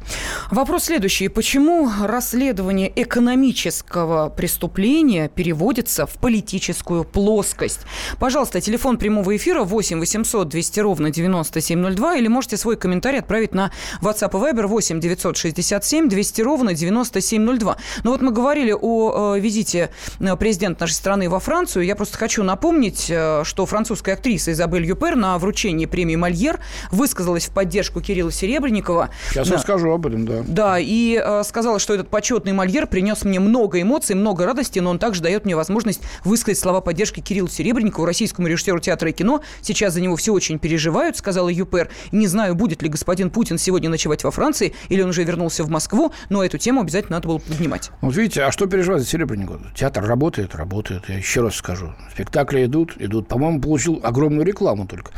Вопрос 0.49 0.85
следующий. 0.85 1.27
Почему 1.27 1.89
расследование 2.01 2.91
экономического 2.95 4.29
преступления 4.29 5.27
переводится 5.27 6.05
в 6.05 6.13
политическую 6.13 7.03
плоскость? 7.03 7.81
Пожалуйста, 8.17 8.61
телефон 8.61 8.97
прямого 8.97 9.35
эфира 9.35 9.63
8 9.63 9.99
800 9.99 10.47
200 10.47 10.79
ровно 10.79 11.11
9702 11.11 12.15
или 12.15 12.27
можете 12.27 12.57
свой 12.57 12.77
комментарий 12.77 13.19
отправить 13.19 13.53
на 13.53 13.71
WhatsApp 14.01 14.31
и 14.31 14.53
Viber 14.53 14.67
8 14.67 14.99
967 14.99 16.07
200 16.07 16.41
ровно 16.41 16.73
9702. 16.73 17.77
Но 18.03 18.11
вот 18.11 18.21
мы 18.21 18.31
говорили 18.31 18.73
о 18.79 19.35
э, 19.35 19.39
визите 19.39 19.89
э, 20.19 20.35
президента 20.37 20.83
нашей 20.83 20.93
страны 20.93 21.29
во 21.29 21.39
Францию. 21.39 21.85
Я 21.85 21.95
просто 21.95 22.08
хочу 22.15 22.43
напомнить, 22.43 23.07
э, 23.09 23.43
что 23.43 23.65
французская 23.65 24.13
актриса 24.13 24.51
Изабель 24.51 24.85
Юпер 24.85 25.15
на 25.15 25.37
вручении 25.37 25.85
премии 25.85 26.15
«Мольер» 26.15 26.59
высказалась 26.91 27.47
в 27.47 27.51
поддержку 27.51 28.01
Кирилла 28.01 28.31
Серебренникова. 28.31 29.09
Сейчас 29.29 29.47
да. 29.47 29.55
я 29.55 29.59
скажу 29.59 29.91
об 29.91 30.05
этом, 30.07 30.25
да. 30.25 30.43
Да, 30.47 30.79
и 30.79 31.21
э, 31.23 31.43
сказала, 31.43 31.79
что 31.79 31.93
этот 31.93 32.09
почетный 32.09 32.53
Мольер 32.53 32.87
принес 32.87 33.23
мне 33.23 33.39
много 33.39 33.81
эмоций, 33.81 34.15
много 34.15 34.45
радости, 34.45 34.79
но 34.79 34.91
он 34.91 34.99
также 34.99 35.21
дает 35.21 35.45
мне 35.45 35.55
возможность 35.55 36.01
высказать 36.23 36.59
слова 36.59 36.81
поддержки 36.81 37.19
Кириллу 37.19 37.47
Серебренникову, 37.47 38.05
российскому 38.05 38.47
режиссеру 38.47 38.79
театра 38.79 39.09
и 39.09 39.13
кино. 39.13 39.41
Сейчас 39.61 39.93
за 39.93 40.01
него 40.01 40.15
все 40.15 40.33
очень 40.33 40.59
переживают, 40.59 41.17
сказала 41.17 41.49
Юпер. 41.49 41.89
Не 42.11 42.27
знаю, 42.27 42.55
будет 42.55 42.81
ли 42.81 42.89
господин 42.89 43.29
Путин 43.29 43.57
сегодня 43.57 43.89
ночевать 43.89 44.23
во 44.23 44.31
Франции, 44.31 44.73
или 44.89 45.01
он 45.01 45.09
уже 45.09 45.23
вернулся 45.23 45.63
в 45.63 45.69
Москву, 45.69 46.13
но 46.29 46.43
эту 46.43 46.57
тему 46.57 46.81
обязательно 46.81 47.17
надо 47.17 47.27
было 47.27 47.37
поднимать. 47.39 47.91
Вот 48.01 48.15
видите, 48.15 48.43
а 48.43 48.51
что 48.51 48.65
переживать 48.65 49.01
за 49.01 49.07
Серебренникова? 49.07 49.59
Театр 49.75 50.05
работает, 50.05 50.55
работает, 50.55 51.03
я 51.07 51.15
еще 51.15 51.41
раз 51.41 51.55
скажу. 51.55 51.93
Спектакли 52.11 52.65
идут, 52.65 52.95
идут. 52.99 53.27
По-моему, 53.27 53.61
получил 53.61 53.99
огромную 54.03 54.45
рекламу 54.45 54.87
только. 54.87 55.11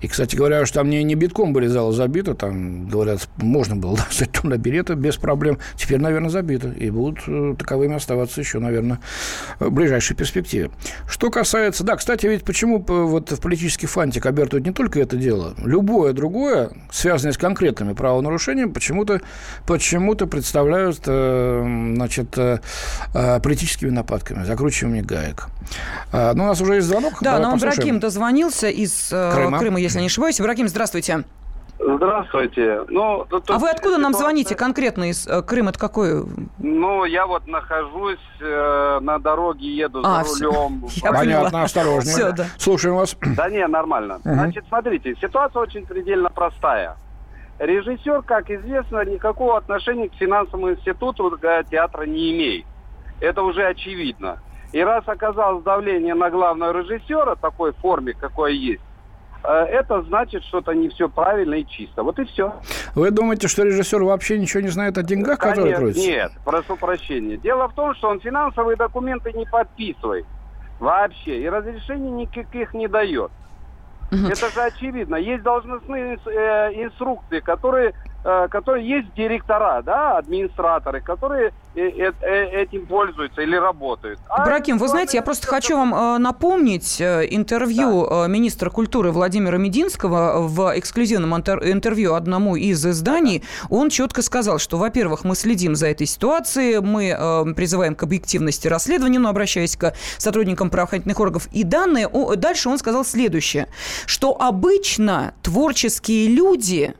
И, 0.00 0.08
кстати 0.08 0.36
говоря, 0.36 0.66
что 0.66 0.80
там 0.80 0.90
не, 0.90 1.02
не 1.02 1.14
битком 1.14 1.52
были 1.52 1.66
залы 1.66 1.92
забиты, 1.92 2.34
там, 2.34 2.88
говорят, 2.88 3.26
можно 3.36 3.76
было 3.76 3.96
достать 4.08 4.32
туда 4.32 4.56
билеты 4.56 4.94
без 4.94 5.16
проблем. 5.16 5.58
Теперь, 5.76 5.98
наверное, 5.98 6.30
забиты. 6.30 6.74
И 6.76 6.90
будут 6.90 7.20
э, 7.26 7.54
таковыми 7.58 7.94
оставаться 7.94 8.40
еще, 8.40 8.58
наверное, 8.58 9.00
в 9.58 9.70
ближайшей 9.70 10.16
перспективе. 10.16 10.70
Что 11.08 11.30
касается... 11.30 11.84
Да, 11.84 11.96
кстати, 11.96 12.26
ведь 12.26 12.44
почему 12.44 12.84
вот 12.86 13.30
в 13.30 13.40
политический 13.40 13.86
фантик 13.86 14.26
обертывают 14.26 14.66
не 14.66 14.72
только 14.72 15.00
это 15.00 15.16
дело. 15.16 15.54
Любое 15.64 16.12
другое, 16.12 16.70
связанное 16.90 17.32
с 17.32 17.38
конкретными 17.38 17.94
правонарушениями, 17.94 18.72
почему-то 18.72 19.20
почему 19.66 20.14
представляют 20.14 21.00
э, 21.06 21.92
значит, 21.94 22.36
э, 22.36 22.58
политическими 23.42 23.90
нападками, 23.90 24.44
закручиванием 24.44 25.04
гаек. 25.04 25.48
А, 26.12 26.34
ну, 26.34 26.44
у 26.44 26.46
нас 26.46 26.60
уже 26.60 26.76
есть 26.76 26.86
звонок. 26.86 27.14
Да, 27.20 27.38
нам 27.38 27.58
Браким 27.58 28.00
дозвонился 28.00 28.68
из 28.68 29.08
Крыма. 29.08 29.58
Крыма, 29.58 29.80
если 29.80 30.00
не 30.00 30.06
ошибаюсь. 30.06 30.40
Браким, 30.40 30.68
здравствуйте. 30.68 31.24
Здравствуйте. 31.78 32.82
Ну, 32.88 33.26
тут 33.28 33.50
а 33.50 33.58
вы 33.58 33.68
откуда 33.68 33.96
ситуация... 33.96 34.02
нам 34.02 34.14
звоните 34.14 34.54
конкретно 34.54 35.10
из 35.10 35.26
э, 35.26 35.42
Крыма? 35.42 35.70
Это 35.70 35.78
какой? 35.78 36.24
Ну, 36.58 37.04
я 37.04 37.26
вот 37.26 37.46
нахожусь 37.46 38.18
э, 38.40 38.98
на 39.02 39.18
дороге, 39.18 39.76
еду 39.76 40.00
а, 40.04 40.24
за 40.24 40.44
рулем. 40.46 40.86
Я 41.02 41.12
Понятно, 41.12 41.64
осторожнее. 41.64 42.14
Все, 42.14 42.32
да. 42.32 42.46
Слушаем 42.58 42.96
вас. 42.96 43.16
Да 43.36 43.50
не, 43.50 43.66
нормально. 43.66 44.16
Угу. 44.24 44.34
Значит, 44.34 44.64
смотрите, 44.68 45.14
ситуация 45.20 45.60
очень 45.60 45.84
предельно 45.84 46.30
простая. 46.30 46.96
Режиссер, 47.58 48.22
как 48.22 48.50
известно, 48.50 49.04
никакого 49.04 49.58
отношения 49.58 50.08
к 50.08 50.14
финансовому 50.14 50.70
институту 50.70 51.38
театра 51.70 52.04
не 52.04 52.32
имеет. 52.32 52.66
Это 53.20 53.42
уже 53.42 53.66
очевидно. 53.66 54.38
И 54.74 54.82
раз 54.82 55.04
оказалось 55.06 55.62
давление 55.62 56.14
на 56.14 56.30
главного 56.30 56.76
режиссера 56.76 57.36
такой 57.36 57.72
форме, 57.74 58.12
какой 58.12 58.56
есть, 58.56 58.82
э, 59.44 59.48
это 59.48 60.02
значит, 60.02 60.42
что-то 60.42 60.72
не 60.72 60.88
все 60.88 61.08
правильно 61.08 61.54
и 61.54 61.64
чисто. 61.64 62.02
Вот 62.02 62.18
и 62.18 62.24
все. 62.24 62.54
Вы 62.96 63.12
думаете, 63.12 63.46
что 63.46 63.62
режиссер 63.62 64.02
вообще 64.02 64.36
ничего 64.36 64.64
не 64.64 64.70
знает 64.70 64.98
о 64.98 65.04
деньгах, 65.04 65.38
Конечно, 65.38 65.62
которые 65.62 65.76
крутятся? 65.76 66.10
Нет, 66.10 66.32
прошу 66.44 66.76
прощения. 66.76 67.36
Дело 67.36 67.68
в 67.68 67.74
том, 67.74 67.94
что 67.94 68.08
он 68.08 68.18
финансовые 68.18 68.76
документы 68.76 69.32
не 69.32 69.44
подписывает 69.44 70.26
вообще 70.80 71.40
и 71.40 71.48
разрешений 71.48 72.10
никаких 72.10 72.74
не 72.74 72.88
дает. 72.88 73.30
Это 74.10 74.50
же 74.50 74.60
очевидно. 74.60 75.14
Есть 75.14 75.44
должностные 75.44 76.18
э, 76.26 76.84
инструкции, 76.84 77.38
которые 77.38 77.94
которые 78.24 78.88
есть 78.88 79.12
директора, 79.14 79.82
да, 79.82 80.16
администраторы, 80.16 81.02
которые 81.02 81.52
э, 81.74 81.80
э, 81.80 82.62
этим 82.62 82.86
пользуются 82.86 83.42
или 83.42 83.54
работают. 83.54 84.18
А 84.28 84.46
Браким, 84.46 84.78
вы 84.78 84.88
знаете, 84.88 85.18
я 85.18 85.22
просто 85.22 85.46
хочу 85.46 85.76
вам 85.76 86.22
напомнить 86.22 87.02
интервью 87.02 88.06
да. 88.08 88.26
министра 88.26 88.70
культуры 88.70 89.10
Владимира 89.12 89.58
Мединского 89.58 90.40
в 90.40 90.78
эксклюзивном 90.78 91.34
интервью 91.34 92.14
одному 92.14 92.56
из 92.56 92.84
изданий. 92.86 93.44
Он 93.68 93.90
четко 93.90 94.22
сказал, 94.22 94.58
что, 94.58 94.78
во-первых, 94.78 95.24
мы 95.24 95.34
следим 95.34 95.74
за 95.74 95.88
этой 95.88 96.06
ситуацией, 96.06 96.80
мы 96.80 97.54
призываем 97.54 97.94
к 97.94 98.02
объективности 98.04 98.68
расследования, 98.68 99.18
но 99.18 99.28
обращаясь 99.28 99.76
к 99.76 99.92
сотрудникам 100.16 100.70
правоохранительных 100.70 101.20
органов 101.20 101.48
и 101.52 101.62
данные, 101.62 102.08
дальше 102.36 102.70
он 102.70 102.78
сказал 102.78 103.04
следующее, 103.04 103.68
что 104.06 104.40
обычно 104.40 105.34
творческие 105.42 106.28
люди 106.28 106.94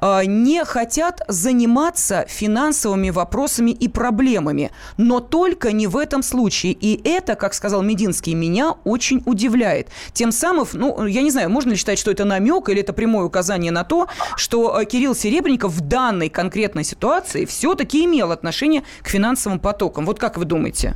не 0.00 0.64
хотят 0.64 1.22
заниматься 1.28 2.24
финансовыми 2.28 3.10
вопросами 3.10 3.70
и 3.70 3.88
проблемами, 3.88 4.70
но 4.96 5.20
только 5.20 5.72
не 5.72 5.86
в 5.86 5.96
этом 5.96 6.22
случае. 6.22 6.72
И 6.72 7.00
это, 7.08 7.34
как 7.34 7.54
сказал 7.54 7.82
Мединский, 7.82 8.34
меня 8.34 8.76
очень 8.84 9.22
удивляет. 9.26 9.88
Тем 10.12 10.32
самым, 10.32 10.66
ну, 10.72 11.06
я 11.06 11.22
не 11.22 11.30
знаю, 11.30 11.50
можно 11.50 11.70
ли 11.70 11.76
считать, 11.76 11.98
что 11.98 12.10
это 12.10 12.24
намек 12.24 12.68
или 12.68 12.80
это 12.80 12.92
прямое 12.92 13.24
указание 13.24 13.72
на 13.72 13.84
то, 13.84 14.08
что 14.36 14.80
э, 14.80 14.84
Кирилл 14.84 15.14
Серебренников 15.14 15.72
в 15.72 15.80
данной 15.80 16.28
конкретной 16.28 16.84
ситуации 16.84 17.44
все-таки 17.44 18.04
имел 18.04 18.32
отношение 18.32 18.82
к 19.02 19.08
финансовым 19.08 19.58
потокам. 19.58 20.06
Вот 20.06 20.18
как 20.18 20.36
вы 20.36 20.44
думаете? 20.44 20.94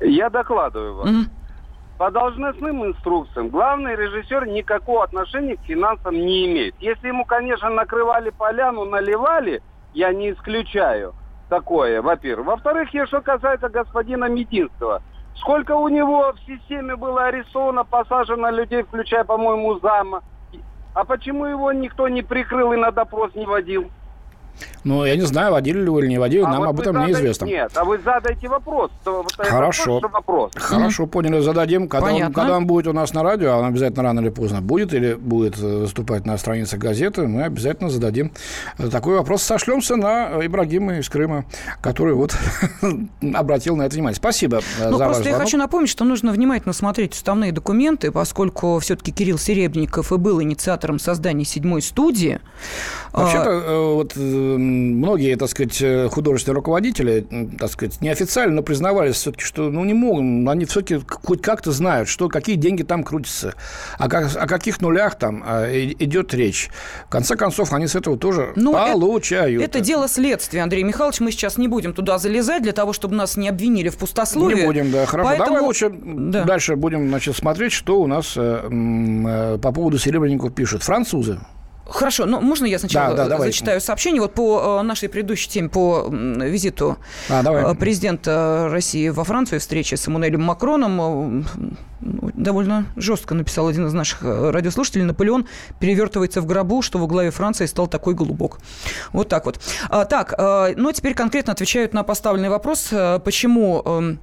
Я 0.00 0.30
докладываю 0.30 0.96
вам. 0.96 1.08
Mm-hmm. 1.08 1.39
По 2.00 2.10
должностным 2.10 2.82
инструкциям 2.86 3.50
главный 3.50 3.94
режиссер 3.94 4.46
никакого 4.46 5.04
отношения 5.04 5.58
к 5.58 5.64
финансам 5.64 6.14
не 6.14 6.46
имеет. 6.46 6.74
Если 6.80 7.08
ему, 7.08 7.26
конечно, 7.26 7.68
накрывали 7.68 8.30
поляну, 8.30 8.86
наливали, 8.86 9.62
я 9.92 10.10
не 10.14 10.30
исключаю 10.30 11.12
такое, 11.50 12.00
во-первых. 12.00 12.46
Во-вторых, 12.46 12.88
что 12.88 13.20
касается 13.20 13.68
господина 13.68 14.30
Мединского. 14.30 15.02
Сколько 15.34 15.72
у 15.72 15.88
него 15.88 16.32
в 16.32 16.40
системе 16.46 16.96
было 16.96 17.26
арестовано, 17.26 17.84
посажено 17.84 18.48
людей, 18.48 18.82
включая, 18.82 19.24
по-моему, 19.24 19.78
зама. 19.80 20.22
А 20.94 21.04
почему 21.04 21.44
его 21.44 21.70
никто 21.70 22.08
не 22.08 22.22
прикрыл 22.22 22.72
и 22.72 22.78
на 22.78 22.92
допрос 22.92 23.34
не 23.34 23.44
водил? 23.44 23.90
Ну, 24.84 25.04
я 25.04 25.16
не 25.16 25.22
знаю, 25.22 25.52
водили 25.52 25.80
ли 25.80 25.88
вы 25.88 26.00
или 26.02 26.08
не 26.08 26.18
водили, 26.18 26.42
а 26.42 26.48
нам 26.48 26.60
вот 26.60 26.68
об 26.68 26.80
этом 26.80 26.94
задаете, 26.94 27.12
неизвестно. 27.18 27.44
Нет, 27.44 27.72
а 27.74 27.84
вы 27.84 27.98
задайте 27.98 28.48
вопрос. 28.48 28.90
Хорошо. 29.36 29.94
Вопрос, 29.94 30.12
вопрос. 30.12 30.52
Хорошо, 30.54 31.06
поняли, 31.06 31.40
зададим. 31.40 31.88
Когда 31.88 32.12
он, 32.12 32.32
когда 32.32 32.56
он 32.56 32.66
будет 32.66 32.86
у 32.86 32.92
нас 32.92 33.12
на 33.12 33.22
радио, 33.22 33.52
а 33.52 33.56
он 33.58 33.66
обязательно 33.66 34.02
рано 34.04 34.20
или 34.20 34.30
поздно 34.30 34.62
будет, 34.62 34.94
или 34.94 35.14
будет 35.14 35.58
э, 35.58 35.80
выступать 35.80 36.24
на 36.24 36.36
странице 36.38 36.78
газеты, 36.78 37.26
мы 37.26 37.44
обязательно 37.44 37.90
зададим 37.90 38.32
такой 38.90 39.16
вопрос. 39.16 39.42
Сошлемся 39.42 39.96
на 39.96 40.44
Ибрагима 40.44 40.98
из 40.98 41.08
Крыма, 41.08 41.44
который 41.82 42.14
вот 42.14 42.34
обратил 43.34 43.76
на 43.76 43.82
это 43.82 43.94
внимание. 43.94 44.16
Спасибо 44.16 44.60
э, 44.78 44.90
ну, 44.90 44.96
за 44.96 45.04
просто 45.04 45.28
я 45.28 45.34
хочу 45.34 45.58
напомнить, 45.58 45.90
что 45.90 46.04
нужно 46.04 46.32
внимательно 46.32 46.72
смотреть 46.72 47.12
уставные 47.14 47.52
документы, 47.52 48.10
поскольку 48.10 48.78
все-таки 48.78 49.12
Кирилл 49.12 49.38
Серебников 49.38 50.12
и 50.12 50.16
был 50.16 50.40
инициатором 50.40 50.98
создания 50.98 51.44
седьмой 51.44 51.82
студии. 51.82 52.40
Вообще-то, 53.12 53.50
а, 53.50 53.94
вот 53.94 54.12
многие, 54.40 55.36
так 55.36 55.48
сказать, 55.48 55.80
э, 55.80 56.08
художественные 56.08 56.56
руководители, 56.56 57.26
так 57.58 57.70
сказать, 57.70 58.00
неофициально, 58.00 58.56
но 58.56 58.62
признавались 58.62 59.16
все-таки, 59.16 59.44
что 59.44 59.70
ну, 59.70 59.84
не 59.84 59.94
могут, 59.94 60.48
они 60.48 60.64
все-таки 60.64 61.00
хоть 61.22 61.42
как-то 61.42 61.72
знают, 61.72 62.08
что, 62.08 62.28
какие 62.28 62.56
деньги 62.56 62.82
там 62.82 63.04
крутятся, 63.04 63.54
о, 63.98 64.08
как, 64.08 64.34
о 64.36 64.46
каких 64.46 64.80
нулях 64.80 65.16
там 65.16 65.42
а, 65.46 65.66
идет 65.70 66.34
речь. 66.34 66.68
В 67.06 67.10
конце 67.10 67.36
концов, 67.36 67.72
они 67.72 67.86
с 67.86 67.94
этого 67.94 68.16
тоже 68.16 68.52
ну, 68.56 68.72
получают. 68.72 69.62
Это, 69.62 69.78
это 69.78 69.84
дело 69.84 70.08
следствия, 70.08 70.62
Андрей 70.62 70.82
Михайлович. 70.82 71.20
Мы 71.20 71.32
сейчас 71.32 71.58
не 71.58 71.68
будем 71.68 71.92
туда 71.92 72.18
залезать 72.18 72.62
для 72.62 72.72
того, 72.72 72.92
чтобы 72.92 73.14
нас 73.14 73.36
не 73.36 73.48
обвинили 73.48 73.88
в 73.88 73.96
пустословии. 73.96 74.60
Не 74.60 74.66
будем, 74.66 74.90
да, 74.90 75.06
хорошо. 75.06 75.28
Поэтому... 75.28 75.50
Давай 75.50 75.62
лучше 75.62 75.90
да. 75.90 76.44
дальше 76.44 76.76
будем 76.76 77.08
значит, 77.08 77.36
смотреть, 77.36 77.72
что 77.72 78.00
у 78.00 78.06
нас 78.06 78.34
э, 78.36 78.68
э, 78.70 79.58
по 79.58 79.72
поводу 79.72 79.98
Серебренников 79.98 80.54
пишут. 80.54 80.82
Французы 80.82 81.38
Хорошо, 81.90 82.24
но 82.24 82.40
можно 82.40 82.66
я 82.66 82.78
сначала 82.78 83.16
да, 83.16 83.26
да, 83.26 83.38
зачитаю 83.38 83.80
сообщение? 83.80 84.22
Вот 84.22 84.32
по 84.32 84.78
э, 84.80 84.82
нашей 84.82 85.08
предыдущей 85.08 85.48
теме, 85.48 85.68
по 85.68 86.06
визиту 86.08 86.98
а, 87.28 87.42
давай. 87.42 87.64
Э, 87.64 87.74
президента 87.74 88.68
России 88.70 89.08
во 89.08 89.24
Францию, 89.24 89.58
встрече 89.58 89.96
с 89.96 90.06
Эммануэлем 90.06 90.40
Макроном, 90.40 91.00
э, 91.00 91.44
ну, 92.00 92.30
довольно 92.34 92.86
жестко 92.96 93.34
написал 93.34 93.68
один 93.68 93.86
из 93.86 93.92
наших 93.92 94.22
радиослушателей. 94.22 95.04
Наполеон 95.04 95.46
перевертывается 95.80 96.40
в 96.40 96.46
гробу, 96.46 96.80
что 96.80 96.98
во 96.98 97.06
главе 97.06 97.30
Франции 97.30 97.66
стал 97.66 97.88
такой 97.88 98.14
голубок. 98.14 98.58
Вот 99.12 99.28
так 99.28 99.44
вот. 99.46 99.60
А, 99.88 100.04
так, 100.04 100.34
ну 100.76 100.92
теперь 100.92 101.14
конкретно 101.14 101.52
отвечают 101.52 101.92
на 101.92 102.04
поставленный 102.04 102.48
вопрос, 102.48 102.88
почему 103.24 103.82
эм, 103.84 104.20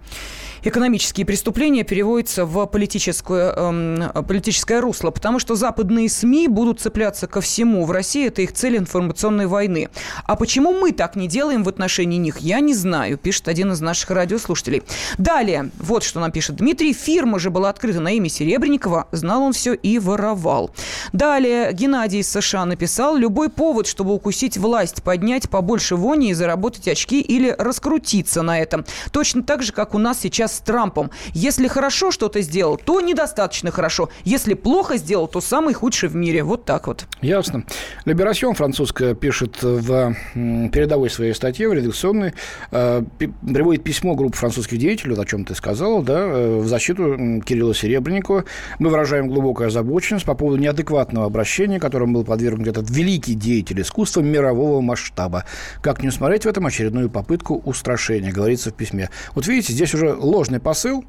экономические 0.67 1.25
преступления 1.25 1.83
переводятся 1.83 2.45
в 2.45 2.65
политическое, 2.65 3.53
э, 3.55 4.23
политическое 4.23 4.81
русло, 4.81 5.11
потому 5.11 5.39
что 5.39 5.55
западные 5.55 6.09
СМИ 6.09 6.47
будут 6.47 6.81
цепляться 6.81 7.27
ко 7.27 7.41
всему. 7.41 7.85
В 7.85 7.91
России 7.91 8.27
это 8.27 8.41
их 8.41 8.53
цель 8.53 8.77
информационной 8.77 9.47
войны. 9.47 9.89
А 10.25 10.35
почему 10.35 10.73
мы 10.73 10.91
так 10.91 11.15
не 11.15 11.27
делаем 11.27 11.63
в 11.63 11.69
отношении 11.69 12.17
них, 12.17 12.39
я 12.39 12.59
не 12.59 12.73
знаю, 12.73 13.17
пишет 13.17 13.47
один 13.47 13.71
из 13.71 13.81
наших 13.81 14.11
радиослушателей. 14.11 14.83
Далее, 15.17 15.71
вот 15.79 16.03
что 16.03 16.19
нам 16.19 16.31
пишет 16.31 16.57
Дмитрий. 16.57 16.93
Фирма 16.93 17.39
же 17.39 17.49
была 17.49 17.69
открыта 17.69 17.99
на 17.99 18.11
имя 18.11 18.29
Серебренникова, 18.29 19.07
знал 19.11 19.43
он 19.43 19.53
все 19.53 19.73
и 19.73 19.99
воровал. 19.99 20.71
Далее, 21.13 21.71
Геннадий 21.73 22.19
из 22.19 22.29
США 22.29 22.65
написал, 22.65 23.15
любой 23.15 23.49
повод, 23.49 23.87
чтобы 23.87 24.13
укусить 24.13 24.57
власть, 24.57 25.03
поднять 25.03 25.49
побольше 25.49 25.95
вони 25.95 26.31
и 26.31 26.33
заработать 26.33 26.87
очки 26.87 27.21
или 27.21 27.55
раскрутиться 27.57 28.41
на 28.41 28.59
этом. 28.59 28.85
Точно 29.11 29.43
так 29.43 29.63
же, 29.63 29.71
как 29.71 29.95
у 29.95 29.97
нас 29.97 30.19
сейчас 30.19 30.56
с 30.57 30.61
Трампом. 30.61 31.11
Если 31.33 31.67
хорошо 31.67 32.11
что-то 32.11 32.41
сделал, 32.41 32.77
то 32.77 33.01
недостаточно 33.01 33.71
хорошо. 33.71 34.09
Если 34.23 34.53
плохо 34.53 34.97
сделал, 34.97 35.27
то 35.27 35.41
самый 35.41 35.73
худший 35.73 36.09
в 36.09 36.15
мире. 36.15 36.43
Вот 36.43 36.65
так 36.65 36.87
вот. 36.87 37.05
Ясно. 37.21 37.63
Либерасьон 38.05 38.55
французская 38.55 39.15
пишет 39.15 39.61
в 39.61 40.15
передовой 40.33 41.09
своей 41.09 41.33
статье, 41.33 41.69
в 41.69 41.73
редакционной, 41.73 42.33
э, 42.71 43.03
приводит 43.17 43.83
письмо 43.83 44.15
группы 44.15 44.37
французских 44.37 44.77
деятелей, 44.77 45.15
о 45.15 45.25
чем 45.25 45.45
ты 45.45 45.55
сказал, 45.55 46.01
да, 46.01 46.19
э, 46.19 46.59
в 46.59 46.67
защиту 46.67 47.41
Кирилла 47.45 47.73
Серебренникова. 47.73 48.45
Мы 48.79 48.89
выражаем 48.89 49.27
глубокую 49.27 49.67
озабоченность 49.67 50.25
по 50.25 50.33
поводу 50.33 50.57
неадекватного 50.57 51.25
обращения, 51.25 51.79
которым 51.79 52.13
был 52.13 52.23
подвергнут 52.23 52.67
этот 52.67 52.89
великий 52.89 53.33
деятель 53.35 53.81
искусства 53.81 54.21
мирового 54.21 54.81
масштаба. 54.81 55.45
Как 55.81 56.01
не 56.01 56.09
усмотреть 56.09 56.45
в 56.45 56.47
этом 56.47 56.65
очередную 56.65 57.09
попытку 57.09 57.61
устрашения, 57.65 58.31
говорится 58.31 58.71
в 58.71 58.73
письме. 58.73 59.09
Вот 59.35 59.47
видите, 59.47 59.73
здесь 59.73 59.93
уже 59.93 60.13
ложный 60.47 60.59
посыл, 60.61 61.03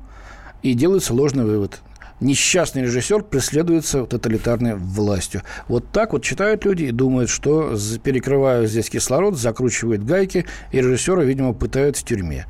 и 0.62 0.74
делается 0.74 1.14
ложный 1.14 1.44
вывод 1.44 1.80
несчастный 2.20 2.82
режиссер 2.82 3.22
преследуется 3.22 4.04
тоталитарной 4.04 4.74
властью. 4.74 5.42
Вот 5.68 5.92
так 5.92 6.12
вот 6.12 6.24
читают 6.24 6.64
люди 6.64 6.82
и 6.82 6.90
думают, 6.90 7.30
что 7.30 7.76
перекрывая 8.02 8.66
здесь 8.66 8.90
кислород, 8.90 9.38
закручивают 9.38 10.02
гайки, 10.02 10.44
и 10.72 10.78
режиссера, 10.78 11.22
видимо, 11.22 11.52
пытают 11.52 11.96
в 11.96 12.02
тюрьме. 12.02 12.46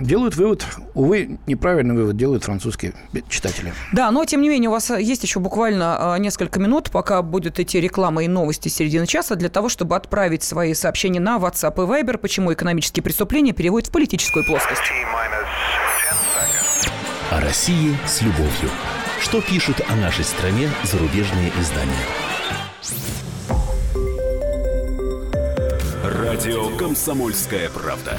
Делают 0.00 0.34
вывод, 0.34 0.66
увы, 0.94 1.38
неправильный 1.46 1.94
вывод 1.94 2.16
делают 2.16 2.44
французские 2.44 2.94
читатели. 3.28 3.74
Да, 3.92 4.10
но 4.10 4.24
тем 4.24 4.40
не 4.40 4.48
менее 4.48 4.70
у 4.70 4.72
вас 4.72 4.90
есть 4.90 5.22
еще 5.22 5.40
буквально 5.40 6.14
а, 6.14 6.18
несколько 6.18 6.58
минут, 6.58 6.90
пока 6.90 7.20
будет 7.20 7.60
идти 7.60 7.80
реклама 7.80 8.24
и 8.24 8.28
новости 8.28 8.68
середины 8.68 9.06
часа, 9.06 9.34
для 9.34 9.50
того, 9.50 9.68
чтобы 9.68 9.96
отправить 9.96 10.42
свои 10.42 10.72
сообщения 10.72 11.20
на 11.20 11.36
WhatsApp 11.36 11.74
и 11.74 11.86
Viber, 11.86 12.16
почему 12.16 12.52
экономические 12.52 13.02
преступления 13.02 13.52
переводят 13.52 13.88
в 13.88 13.92
политическую 13.92 14.44
плоскость. 14.44 14.80
О 17.30 17.40
России 17.40 17.96
с 18.06 18.22
любовью. 18.22 18.70
Что 19.20 19.42
пишут 19.42 19.82
о 19.88 19.96
нашей 19.96 20.24
стране 20.24 20.70
зарубежные 20.82 21.52
издания? 21.60 21.92
Радио 26.02 26.74
«Комсомольская 26.76 27.68
правда». 27.68 28.18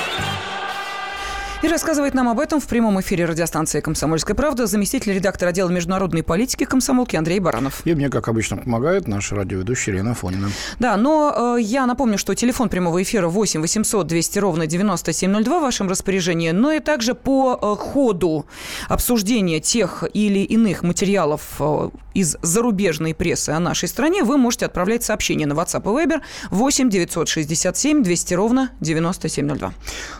И 1.61 1.67
рассказывает 1.67 2.15
нам 2.15 2.27
об 2.27 2.39
этом 2.39 2.59
в 2.59 2.65
прямом 2.65 2.99
эфире 3.01 3.25
радиостанции 3.25 3.81
«Комсомольская 3.81 4.35
правда» 4.35 4.65
заместитель 4.65 5.13
редактора 5.13 5.49
отдела 5.49 5.69
международной 5.69 6.23
политики 6.23 6.63
комсомолки 6.63 7.15
Андрей 7.15 7.39
Баранов. 7.39 7.81
И 7.85 7.93
мне, 7.93 8.09
как 8.09 8.29
обычно, 8.29 8.57
помогает 8.57 9.07
наш 9.07 9.31
радиоведущий 9.31 9.93
Ирина 9.93 10.15
Фонина. 10.15 10.49
Да, 10.79 10.97
но 10.97 11.57
э, 11.57 11.61
я 11.61 11.85
напомню, 11.85 12.17
что 12.17 12.33
телефон 12.33 12.69
прямого 12.69 13.03
эфира 13.03 13.27
8 13.27 13.61
800 13.61 14.07
200 14.07 14.39
ровно 14.39 14.65
9702 14.65 15.59
в 15.59 15.61
вашем 15.61 15.87
распоряжении, 15.87 16.49
но 16.49 16.71
и 16.71 16.79
также 16.79 17.13
по 17.13 17.59
э, 17.61 17.75
ходу 17.79 18.47
обсуждения 18.89 19.59
тех 19.59 20.03
или 20.13 20.39
иных 20.39 20.81
материалов 20.81 21.43
э, 21.59 21.89
из 22.15 22.37
зарубежной 22.41 23.13
прессы 23.13 23.51
о 23.51 23.59
нашей 23.59 23.87
стране 23.87 24.23
вы 24.23 24.37
можете 24.37 24.65
отправлять 24.65 25.03
сообщения 25.03 25.45
на 25.45 25.53
WhatsApp 25.53 25.83
и 25.83 26.07
Viber 26.07 26.21
8 26.49 26.89
967 26.89 28.01
200 28.01 28.33
ровно 28.33 28.71
9702. 28.79 29.73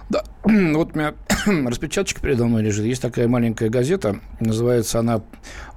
Да, 0.10 0.24
вот 0.44 0.92
у 0.94 0.98
меня 1.00 1.16
распечаточка 1.68 2.22
передо 2.22 2.46
мной 2.46 2.64
лежит. 2.64 2.86
Есть 2.86 3.02
такая 3.02 3.28
маленькая 3.28 3.70
газета, 3.70 4.20
называется 4.40 5.00
она 5.00 5.22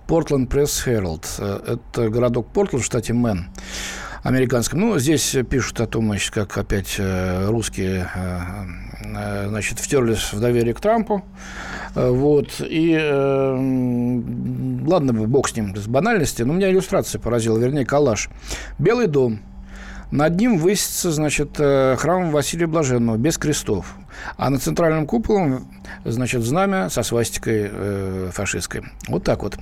Portland 0.06 0.48
Press 0.48 0.86
Herald. 0.86 1.24
Это 1.66 2.08
городок 2.08 2.48
Портленд 2.48 2.82
в 2.84 2.86
штате 2.86 3.12
Мэн 3.12 3.48
американском. 4.22 4.80
Ну, 4.80 4.98
здесь 4.98 5.36
пишут 5.48 5.80
о 5.80 5.86
том, 5.86 6.06
значит, 6.06 6.32
как 6.32 6.56
опять 6.56 6.96
э, 6.98 7.46
русские 7.48 8.08
э, 8.14 8.40
э, 9.16 9.48
значит, 9.48 9.78
втерлись 9.78 10.32
в 10.32 10.40
доверие 10.40 10.74
к 10.74 10.80
Трампу. 10.80 11.24
Вот. 11.94 12.48
И 12.60 12.96
ладно 14.86 15.12
бы, 15.12 15.26
бог 15.26 15.48
с 15.48 15.56
ним, 15.56 15.76
с 15.76 15.86
банальности, 15.86 16.42
но 16.42 16.52
меня 16.52 16.70
иллюстрация 16.70 17.20
поразила, 17.20 17.58
вернее, 17.58 17.86
коллаж. 17.86 18.28
Белый 18.78 19.06
дом– 19.06 19.40
над 20.14 20.36
ним 20.36 20.58
высится, 20.58 21.10
значит, 21.10 21.56
э, 21.58 21.96
храм 21.98 22.30
Василия 22.30 22.68
Блаженного 22.68 23.16
без 23.16 23.36
крестов. 23.36 23.96
А 24.36 24.50
над 24.50 24.62
центральным 24.62 25.06
куполом, 25.06 25.68
значит, 26.04 26.42
знамя 26.42 26.88
со 26.90 27.02
свастикой 27.02 27.70
э, 27.70 28.30
фашистской. 28.32 28.82
Вот 29.08 29.24
так 29.24 29.42
вот. 29.42 29.56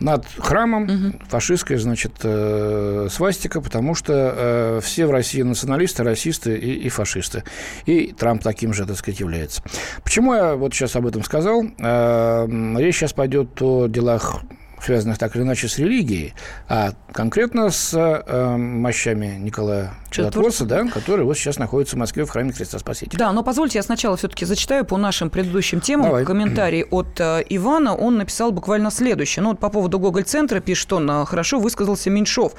Над 0.00 0.26
храмом 0.38 0.82
угу. 0.84 1.18
фашистская, 1.28 1.78
значит, 1.78 2.12
э, 2.24 3.06
свастика, 3.10 3.60
потому 3.60 3.94
что 3.94 4.12
э, 4.12 4.80
все 4.82 5.06
в 5.06 5.12
России 5.12 5.42
националисты, 5.42 6.02
расисты 6.02 6.56
и, 6.56 6.72
и 6.72 6.88
фашисты. 6.88 7.44
И 7.86 8.12
Трамп 8.12 8.42
таким 8.42 8.74
же, 8.74 8.86
так 8.86 8.96
сказать, 8.96 9.20
является. 9.20 9.62
Почему 10.02 10.34
я 10.34 10.56
вот 10.56 10.74
сейчас 10.74 10.96
об 10.96 11.06
этом 11.06 11.22
сказал? 11.22 11.64
Э, 11.78 12.46
речь 12.76 12.96
сейчас 12.96 13.12
пойдет 13.12 13.62
о 13.62 13.86
делах 13.86 14.42
связанных 14.84 15.18
так 15.18 15.34
или 15.36 15.42
иначе 15.42 15.68
с 15.68 15.78
религией, 15.78 16.34
а 16.68 16.92
конкретно 17.12 17.70
с 17.70 17.94
э, 17.94 18.56
мощами 18.56 19.36
Николая 19.38 19.94
Чудотворца, 20.10 20.64
да, 20.64 20.86
который 20.86 21.24
вот 21.24 21.36
сейчас 21.36 21.58
находится 21.58 21.96
в 21.96 21.98
Москве 21.98 22.24
в 22.24 22.30
храме 22.30 22.52
Христа 22.52 22.78
Спасителя. 22.78 23.18
Да, 23.18 23.32
но 23.32 23.42
позвольте, 23.42 23.78
я 23.78 23.82
сначала 23.82 24.16
все-таки 24.16 24.44
зачитаю 24.44 24.84
по 24.84 24.96
нашим 24.96 25.30
предыдущим 25.30 25.80
темам 25.80 26.06
Давай. 26.06 26.24
комментарий 26.24 26.84
от 26.90 27.20
э, 27.20 27.44
Ивана. 27.48 27.94
Он 27.96 28.18
написал 28.18 28.52
буквально 28.52 28.90
следующее. 28.90 29.42
Ну 29.42 29.50
вот 29.50 29.58
по 29.58 29.70
поводу 29.70 29.98
Гоголь-центра 29.98 30.60
пишет 30.60 30.92
он, 30.92 31.10
э, 31.10 31.24
хорошо 31.24 31.58
высказался 31.58 32.10
Меньшов. 32.10 32.52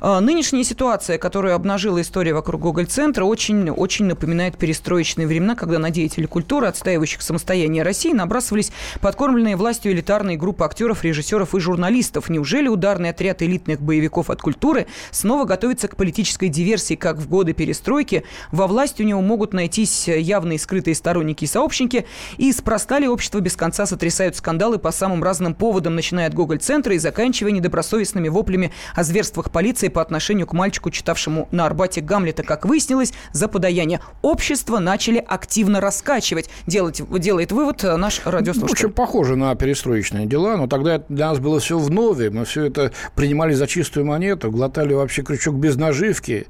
Э, 0.00 0.20
нынешняя 0.20 0.64
ситуация, 0.64 1.18
которую 1.18 1.54
обнажила 1.54 2.00
история 2.00 2.32
вокруг 2.32 2.62
Гоголь-центра, 2.62 3.24
очень, 3.24 3.68
очень 3.70 4.06
напоминает 4.06 4.56
перестроечные 4.56 5.26
времена, 5.26 5.54
когда 5.54 5.78
на 5.78 5.90
деятелей 5.90 6.26
культуры, 6.26 6.68
отстаивающих 6.68 7.20
самостояние 7.20 7.82
России, 7.82 8.12
набрасывались 8.12 8.72
подкормленные 9.00 9.56
властью 9.56 9.92
элитарные 9.92 10.36
группы 10.36 10.64
актеров, 10.64 11.04
режиссеров 11.04 11.54
и 11.54 11.60
журналистов. 11.64 12.28
Неужели 12.28 12.68
ударный 12.68 13.10
отряд 13.10 13.42
элитных 13.42 13.80
боевиков 13.80 14.30
от 14.30 14.40
культуры 14.42 14.86
снова 15.10 15.44
готовится 15.44 15.88
к 15.88 15.96
политической 15.96 16.48
диверсии, 16.48 16.94
как 16.94 17.16
в 17.16 17.28
годы 17.28 17.54
перестройки? 17.54 18.24
Во 18.52 18.66
власти 18.66 19.02
у 19.02 19.06
него 19.06 19.20
могут 19.20 19.54
найтись 19.54 20.06
явные 20.06 20.58
скрытые 20.58 20.94
сторонники 20.94 21.44
и 21.44 21.46
сообщники. 21.48 22.06
И 22.36 22.52
спроста 22.52 22.98
ли 22.98 23.08
общество 23.08 23.40
без 23.40 23.56
конца 23.56 23.86
сотрясают 23.86 24.36
скандалы 24.36 24.78
по 24.78 24.92
самым 24.92 25.24
разным 25.24 25.54
поводам, 25.54 25.94
начиная 25.94 26.28
от 26.28 26.34
Гоголь-центра 26.34 26.94
и 26.94 26.98
заканчивая 26.98 27.52
недобросовестными 27.52 28.28
воплями 28.28 28.72
о 28.94 29.02
зверствах 29.02 29.50
полиции 29.50 29.88
по 29.88 30.02
отношению 30.02 30.46
к 30.46 30.52
мальчику, 30.52 30.90
читавшему 30.90 31.48
на 31.50 31.64
Арбате 31.64 32.02
Гамлета, 32.02 32.42
как 32.42 32.66
выяснилось, 32.66 33.14
за 33.32 33.48
подаяние. 33.48 34.00
Общество 34.20 34.78
начали 34.78 35.24
активно 35.26 35.80
раскачивать. 35.80 36.50
Делать, 36.66 37.02
делает 37.18 37.52
вывод 37.52 37.82
наш 37.82 38.20
радиослушатель. 38.24 38.86
Очень 38.86 38.94
похоже 38.94 39.36
на 39.36 39.54
перестроечные 39.54 40.26
дела, 40.26 40.56
но 40.56 40.66
тогда 40.66 40.98
для 41.08 41.28
нас 41.28 41.38
было 41.38 41.53
было 41.54 41.60
все 41.60 41.78
в 41.78 41.90
нове, 41.90 42.30
мы 42.30 42.44
все 42.44 42.64
это 42.64 42.92
принимали 43.14 43.54
за 43.54 43.66
чистую 43.66 44.06
монету, 44.06 44.50
глотали 44.50 44.92
вообще 44.92 45.22
крючок 45.22 45.54
без 45.56 45.76
наживки. 45.76 46.46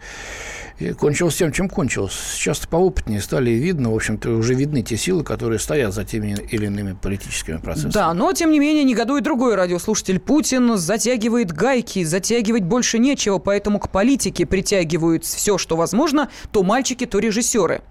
И 0.81 0.91
кончилось 0.93 1.37
тем, 1.37 1.53
чем 1.53 1.69
кончилось. 1.69 2.15
Сейчас 2.35 2.59
поопытнее 2.67 3.21
стали 3.21 3.51
видно, 3.51 3.93
в 3.93 3.95
общем-то, 3.95 4.31
уже 4.31 4.55
видны 4.55 4.83
те 4.83 4.97
силы, 4.97 5.23
которые 5.23 5.61
стоят 5.61 5.95
за 5.95 6.05
теми 6.05 6.37
или 6.51 6.67
иными 6.67 6.97
политическими 7.01 7.59
процессами. 7.59 7.93
Да, 7.93 8.13
но, 8.13 8.33
тем 8.33 8.51
не 8.51 8.59
менее, 8.59 8.83
негодует 8.83 9.23
другой 9.23 9.55
радиослушатель. 9.55 10.19
Путин 10.19 10.77
затягивает 10.77 11.53
гайки, 11.53 12.03
затягивать 12.03 12.65
больше 12.65 12.99
нечего, 12.99 13.39
поэтому 13.39 13.79
к 13.79 13.89
политике 13.91 14.47
притягивают 14.47 15.25
все, 15.25 15.59
что 15.59 15.77
возможно, 15.77 16.29
то 16.51 16.65
мальчики, 16.65 17.07
то 17.07 17.21
режиссеры. 17.21 17.83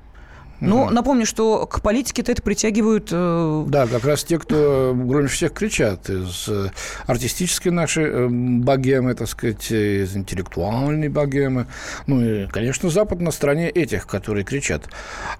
Но 0.64 0.90
напомню, 0.90 1.26
что 1.26 1.66
к 1.66 1.82
политике-то 1.82 2.32
это 2.32 2.42
притягивают... 2.42 3.10
Э... 3.12 3.66
Да, 3.68 3.88
как 3.88 4.06
раз 4.06 4.24
те, 4.24 4.40
кто 4.40 4.94
громче 4.96 5.34
всех 5.34 5.54
кричат 5.54 6.10
из 6.10 6.48
э, 6.48 6.70
артистической 7.06 7.72
нашей 7.72 8.06
э, 8.06 8.28
богемы, 8.30 9.14
так 9.14 9.28
сказать, 9.28 9.72
из 9.72 10.16
интеллектуальной 10.16 11.10
богемы. 11.10 11.68
Ну 12.08 12.24
и, 12.24 12.48
конечно, 12.48 12.90
Запад 12.90 13.20
на 13.20 13.32
стороне 13.32 13.70
этих, 13.70 14.08
которые 14.08 14.46
кричат. 14.46 14.90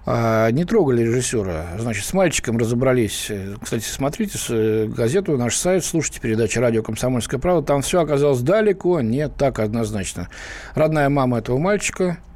А, 0.04 0.50
не 0.50 0.64
трогали 0.64 1.02
режиссера. 1.02 1.68
Значит, 1.78 2.04
с 2.04 2.12
мальчиком 2.12 2.58
разобрались. 2.58 3.30
Кстати, 3.62 3.84
смотрите 3.84 4.86
газету, 4.88 5.36
наш 5.38 5.56
сайт, 5.56 5.84
слушайте 5.84 6.20
передачи 6.20 6.58
«Радио 6.58 6.82
Комсомольская 6.82 7.40
правда». 7.40 7.66
Там 7.66 7.82
все 7.82 8.02
оказалось 8.02 8.40
далеко 8.40 9.00
не 9.00 9.28
так 9.28 9.58
однозначно. 9.58 10.28
Родная 10.74 11.08
мама 11.08 11.38
этого 11.38 11.58
мальчика– 11.58 12.18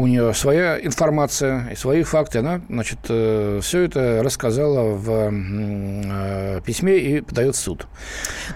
у 0.00 0.06
нее 0.06 0.32
своя 0.32 0.80
информация 0.80 1.68
и 1.72 1.76
свои 1.76 2.02
факты. 2.04 2.38
Она, 2.38 2.62
значит, 2.70 2.98
э, 3.08 3.60
все 3.62 3.82
это 3.82 4.22
рассказала 4.22 4.94
в 4.94 5.30
э, 5.30 6.60
письме 6.64 6.96
и 6.98 7.20
подает 7.20 7.54
в 7.54 7.58
суд. 7.58 7.86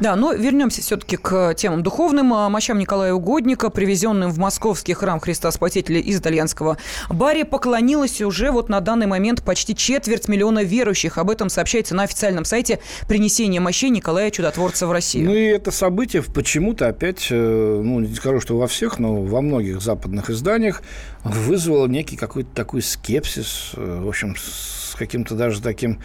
Да, 0.01 0.17
но 0.17 0.33
вернемся 0.33 0.81
все-таки 0.81 1.19
к 1.19 1.53
темам 1.55 1.83
духовным. 1.83 2.33
А, 2.33 2.49
мощам 2.49 2.79
Николая 2.79 3.13
Угодника, 3.13 3.69
привезенным 3.69 4.31
в 4.31 4.39
московский 4.39 4.95
храм 4.95 5.21
Христа 5.21 5.51
Спасителя 5.51 6.01
из 6.01 6.19
итальянского 6.19 6.79
Барри, 7.11 7.43
поклонилась 7.43 8.23
уже 8.23 8.51
вот 8.51 8.71
на 8.71 8.81
данный 8.81 9.07
момент 9.07 9.45
почти 9.45 9.77
четверть 9.77 10.29
миллиона 10.29 10.63
верующих. 10.65 11.19
Об 11.19 11.29
этом 11.29 11.51
сообщается 11.51 11.95
на 11.95 12.05
официальном 12.05 12.47
сайте 12.47 12.81
принесения 13.07 13.61
мощей 13.61 13.91
Николая 13.91 14.31
Чудотворца 14.31 14.87
в 14.87 14.93
Россию. 14.93 15.27
Ну 15.27 15.35
и 15.35 15.45
это 15.45 15.71
событие 15.71 16.23
почему-то 16.23 16.89
опять, 16.89 17.29
э, 17.31 17.81
ну 17.85 18.01
не 18.01 18.15
скажу, 18.15 18.41
что 18.41 18.57
во 18.57 18.67
всех, 18.67 18.99
но 18.99 19.23
во 19.23 19.43
многих 19.43 19.83
западных 19.83 20.31
изданиях 20.31 20.81
вызвало 21.25 21.87
некий 21.87 22.17
какой-то 22.17 22.51
такой 22.55 22.83
скепсис, 22.83 23.73
э, 23.75 24.01
в 24.03 24.09
общем, 24.09 24.37
с 24.37 24.95
каким-то 24.97 25.35
даже 25.35 25.61
таким 25.61 26.01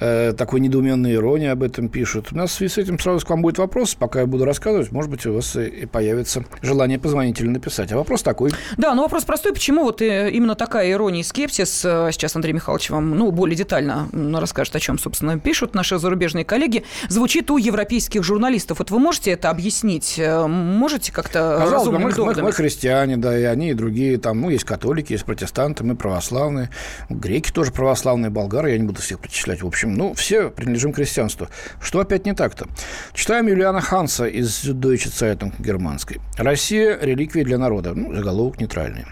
э, 0.00 0.32
такой 0.32 0.60
недоуменной 0.60 1.14
иронии 1.14 1.48
об 1.48 1.62
этом 1.62 1.88
пишут. 1.88 2.28
У 2.32 2.36
нас 2.36 2.50
в 2.50 2.54
связи 2.54 2.74
с 2.74 2.78
этим 2.78 2.98
сразу 2.98 3.24
к 3.24 3.30
вам 3.30 3.42
будет 3.42 3.58
вопрос. 3.58 3.94
Пока 3.94 4.20
я 4.20 4.26
буду 4.26 4.44
рассказывать, 4.44 4.92
может 4.92 5.10
быть, 5.10 5.24
у 5.26 5.34
вас 5.34 5.56
и 5.56 5.86
появится 5.86 6.44
желание 6.62 6.98
позвонить 6.98 7.40
или 7.40 7.48
написать. 7.48 7.92
А 7.92 7.96
вопрос 7.96 8.22
такой. 8.22 8.52
Да, 8.76 8.94
но 8.94 9.02
вопрос 9.02 9.24
простой. 9.24 9.52
Почему 9.52 9.84
вот 9.84 10.02
э, 10.02 10.30
именно 10.30 10.54
такая 10.54 10.90
ирония 10.90 11.20
и 11.20 11.24
скепсис? 11.24 11.84
Э, 11.84 12.10
сейчас 12.12 12.36
Андрей 12.36 12.52
Михайлович 12.52 12.90
вам 12.90 13.16
ну, 13.16 13.30
более 13.30 13.56
детально 13.56 14.08
расскажет, 14.12 14.76
о 14.76 14.80
чем, 14.80 14.98
собственно, 14.98 15.38
пишут 15.38 15.74
наши 15.74 15.98
зарубежные 15.98 16.44
коллеги. 16.44 16.84
Звучит 17.08 17.50
у 17.50 17.56
европейских 17.56 18.22
журналистов. 18.22 18.78
Вот 18.78 18.90
вы 18.90 18.98
можете 18.98 19.32
это 19.32 19.50
объяснить? 19.50 20.20
Можете 20.48 21.12
как-то 21.12 21.66
разумным 21.70 22.02
мы, 22.02 22.12
мы, 22.12 22.42
мы 22.42 22.52
христиане, 22.52 23.16
да, 23.16 23.38
и 23.38 23.42
они, 23.44 23.70
и 23.70 23.74
другие. 23.74 24.18
Там, 24.18 24.40
ну, 24.40 24.50
есть 24.50 24.64
католики, 24.64 25.12
есть 25.12 25.24
протестанты, 25.24 25.84
мы 25.84 25.96
православные. 25.96 26.70
Греки 27.08 27.52
тоже 27.52 27.72
православные, 27.72 28.30
болгары. 28.30 28.72
Я 28.72 28.78
не 28.78 28.86
буду 28.86 29.00
всех 29.00 29.20
причислять. 29.20 29.62
В 29.62 29.66
общем, 29.66 29.87
общем, 29.88 29.94
ну, 29.94 30.14
все 30.14 30.50
принадлежим 30.50 30.92
к 30.92 30.96
христианству. 30.96 31.48
Что 31.80 32.00
опять 32.00 32.26
не 32.26 32.34
так-то? 32.34 32.66
Читаем 33.14 33.46
Юлиана 33.46 33.80
Ханса 33.80 34.26
из 34.26 34.64
Deutsche 34.64 35.08
Zeitung 35.08 35.52
германской. 35.58 36.20
«Россия– 36.36 36.98
реликвия 37.00 37.44
для 37.44 37.58
народа». 37.58 37.94
Ну, 37.94 38.14
заголовок 38.14 38.60
нейтральный. 38.60 39.06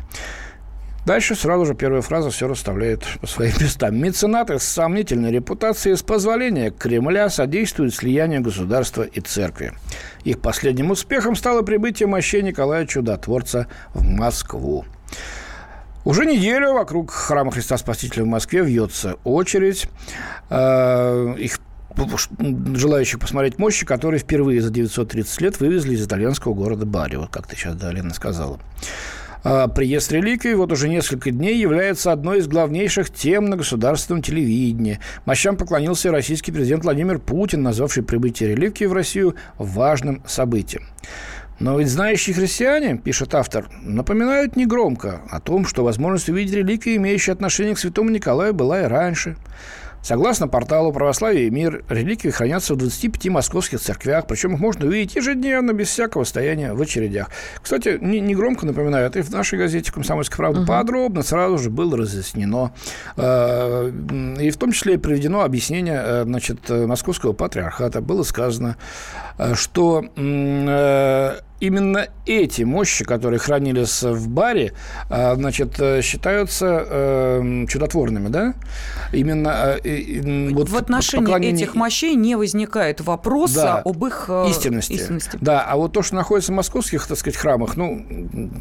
Дальше 1.07 1.37
сразу 1.37 1.67
же 1.67 1.75
первая 1.75 2.03
фраза 2.03 2.31
все 2.31 2.49
расставляет 2.49 3.05
по 3.21 3.27
своим 3.29 3.53
местам. 3.61 3.97
Меценаты 3.97 4.59
с 4.59 4.65
сомнительной 4.65 5.31
репутацией 5.31 5.95
с 5.95 6.03
позволения 6.03 6.71
Кремля 6.71 7.31
содействуют 7.31 7.95
слиянию 7.95 8.43
государства 8.43 9.03
и 9.03 9.21
церкви. 9.21 9.73
Их 10.25 10.41
последним 10.41 10.91
успехом 10.91 11.37
стало 11.37 11.62
прибытие 11.62 12.09
мощей 12.09 12.43
Николая 12.43 12.87
Чудотворца 12.87 13.69
в 13.95 14.05
Москву. 14.05 14.85
Уже 16.07 16.25
неделю 16.25 16.73
вокруг 16.73 17.11
храма 17.11 17.51
Христа 17.51 17.77
Спасителя 17.77 18.23
в 18.23 18.29
Москве 18.29 18.62
вьется 18.62 19.16
очередь. 19.25 19.88
Э, 20.51 21.35
их 21.37 21.59
желающих 22.77 23.19
посмотреть 23.19 23.59
мощи, 23.59 23.85
которые 23.85 24.21
впервые 24.21 24.61
за 24.62 24.71
930 24.71 25.40
лет 25.40 25.59
вывезли 25.59 25.97
из 25.97 26.07
итальянского 26.07 26.55
города 26.55 26.87
Бари. 26.87 27.16
Вот 27.16 27.31
как 27.31 27.49
ты 27.49 27.57
сейчас, 27.57 27.75
да, 27.75 27.90
Лена, 27.90 28.14
сказала. 28.14 28.61
Э, 29.42 29.66
приезд 29.66 30.12
реликвий 30.12 30.55
вот 30.55 30.71
уже 30.71 30.88
несколько 30.88 31.33
дней 31.33 31.59
является 31.59 32.12
одной 32.12 32.38
из 32.38 32.47
главнейших 32.47 33.11
тем 33.11 33.47
на 33.47 33.57
государственном 33.57 34.23
телевидении. 34.23 35.01
Мощам 35.25 35.57
поклонился 35.57 36.12
российский 36.12 36.53
президент 36.53 36.85
Владимир 36.85 37.19
Путин, 37.19 37.64
назвавший 37.64 38.05
прибытие 38.05 38.51
реликвий 38.51 38.87
в 38.87 38.92
Россию 38.92 39.35
важным 39.59 40.23
событием. 40.25 40.85
Но 41.59 41.79
ведь 41.79 41.88
знающие 41.88 42.35
христиане, 42.35 42.99
пишет 42.99 43.35
автор, 43.35 43.69
напоминают 43.81 44.57
негромко 44.57 45.23
о 45.31 45.40
том, 45.40 45.66
что 45.66 45.85
возможность 45.85 46.29
увидеть 46.29 46.55
реликвии, 46.55 46.97
имеющие 46.97 47.33
отношение 47.33 47.75
к 47.75 47.79
святому 47.79 48.11
Николаю, 48.11 48.53
была 48.53 48.83
и 48.83 48.85
раньше. 48.85 49.37
Согласно 50.07 50.47
порталу 50.47 50.92
«Православие 50.92 51.49
и 51.49 51.51
мир», 51.51 51.85
реликвии 51.88 52.31
хранятся 52.31 52.75
в 52.75 52.77
25 52.77 53.27
московских 53.27 53.81
церквях, 53.81 54.29
причем 54.29 54.55
их 54.55 54.61
можно 54.61 54.87
увидеть 54.87 55.16
ежедневно, 55.16 55.73
без 55.73 55.88
всякого 55.88 56.23
стояния 56.23 56.75
в 56.75 56.81
очередях. 56.81 57.29
Кстати, 57.61 57.99
не, 58.01 58.21
не 58.21 58.37
громко 58.37 58.66
напоминаю, 58.66 59.09
это 59.09 59.19
и 59.19 59.23
в 59.23 59.31
нашей 59.31 59.59
газете 59.59 59.90
«Комсомольская 59.90 60.37
правда» 60.37 60.61
угу. 60.61 60.69
подробно 60.69 61.25
сразу 61.25 61.59
же 61.59 61.71
было 61.71 61.97
разъяснено. 61.97 62.73
Э, 63.16 63.90
и 64.38 64.51
в 64.51 64.57
том 64.57 64.71
числе 64.71 64.97
приведено 64.97 65.42
объяснение 65.42 66.01
э, 66.01 66.23
значит, 66.23 66.71
московского 66.71 67.33
патриархата. 67.33 68.01
Было 68.01 68.23
сказано, 68.23 68.77
э, 69.38 69.57
что 69.57 70.05
именно 71.61 72.09
эти 72.27 72.62
мощи, 72.62 73.05
которые 73.05 73.38
хранились 73.38 74.03
в 74.03 74.29
баре, 74.29 74.73
а, 75.09 75.35
значит, 75.37 75.79
э, 75.79 76.03
считаются 76.03 76.85
э, 76.87 77.66
чудотворными, 77.69 78.29
да? 78.29 78.55
Именно 79.12 79.77
э, 79.83 80.51
вот 80.53 80.69
в 80.69 80.77
отношении 80.77 81.25
поклонение... 81.25 81.64
этих 81.64 81.75
мощей 81.75 82.14
не 82.14 82.37
возникает 82.37 83.01
вопроса 83.01 83.55
да, 83.55 83.83
об 83.85 84.05
их 84.05 84.27
э, 84.29 84.51
истинности. 84.51 84.92
истинности. 84.92 85.38
Да, 85.40 85.62
а 85.62 85.77
вот 85.77 85.92
то, 85.92 86.03
что 86.03 86.16
находится 86.16 86.53
в 86.53 86.55
московских, 86.57 87.07
так 87.07 87.19
сказать, 87.19 87.37
храмах, 87.37 87.77
ну, 87.77 88.05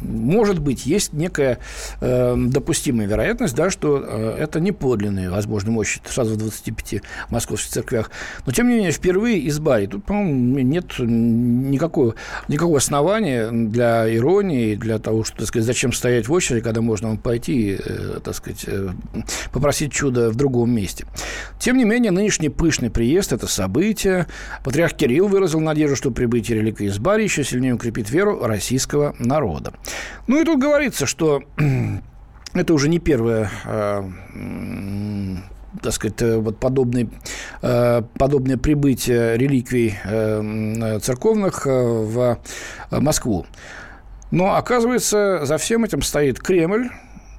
может 0.02 0.58
быть, 0.60 0.86
есть 0.86 1.12
некая 1.12 1.58
э, 2.00 2.34
допустимая 2.36 3.06
вероятность, 3.06 3.54
да, 3.54 3.70
что 3.70 4.02
э, 4.06 4.36
это 4.38 4.60
не 4.60 4.72
подлинные, 4.72 5.30
возможно, 5.30 5.70
мощи 5.70 6.00
сразу 6.08 6.34
в 6.34 6.36
25 6.36 7.02
московских 7.30 7.70
церквях. 7.70 8.10
Но, 8.46 8.52
тем 8.52 8.68
не 8.68 8.76
менее, 8.76 8.92
впервые 8.92 9.38
из 9.40 9.58
бари. 9.58 9.86
Тут, 9.86 10.04
по-моему, 10.04 10.60
нет 10.60 10.98
никакого, 10.98 12.14
никакого 12.48 12.78
основания 12.86 13.50
для 13.50 14.14
иронии, 14.14 14.76
для 14.76 15.00
того, 15.00 15.24
что, 15.24 15.38
так 15.38 15.48
сказать, 15.48 15.66
зачем 15.66 15.92
стоять 15.92 16.28
в 16.28 16.32
очереди, 16.32 16.60
когда 16.62 16.80
можно 16.80 17.16
пойти, 17.16 17.76
э, 17.84 18.20
так 18.22 18.34
сказать, 18.34 18.64
э, 18.68 18.90
попросить 19.52 19.92
чудо 19.92 20.30
в 20.30 20.36
другом 20.36 20.70
месте. 20.70 21.04
Тем 21.58 21.78
не 21.78 21.84
менее, 21.84 22.12
нынешний 22.12 22.48
пышный 22.48 22.90
приезд– 22.90 23.32
это 23.32 23.48
событие. 23.48 24.28
Патриарх 24.62 24.94
Кирилл 24.94 25.26
выразил 25.26 25.58
надежду, 25.58 25.96
что 25.96 26.12
прибытие 26.12 26.58
реликвии 26.58 26.86
из 26.86 26.98
Бари 26.98 27.24
еще 27.24 27.42
сильнее 27.42 27.74
укрепит 27.74 28.08
веру 28.08 28.44
российского 28.44 29.16
народа. 29.18 29.72
Ну 30.28 30.40
и 30.40 30.44
тут 30.44 30.60
говорится, 30.60 31.06
что 31.06 31.42
это 32.54 32.72
уже 32.72 32.88
не 32.88 33.00
первое 33.00 33.50
э, 33.64 34.04
так 35.82 35.92
сказать, 35.92 36.20
э, 36.22 36.36
вот 36.38 36.58
подобные, 36.58 37.08
э, 37.62 38.02
подобное 38.18 38.56
прибытие 38.56 39.36
реликвий 39.36 39.94
э, 40.04 40.98
церковных 41.00 41.66
в 41.66 42.38
Москву. 42.90 43.46
Но, 44.30 44.56
оказывается, 44.56 45.44
за 45.44 45.56
всем 45.58 45.84
этим 45.84 46.02
стоит 46.02 46.40
Кремль, 46.40 46.90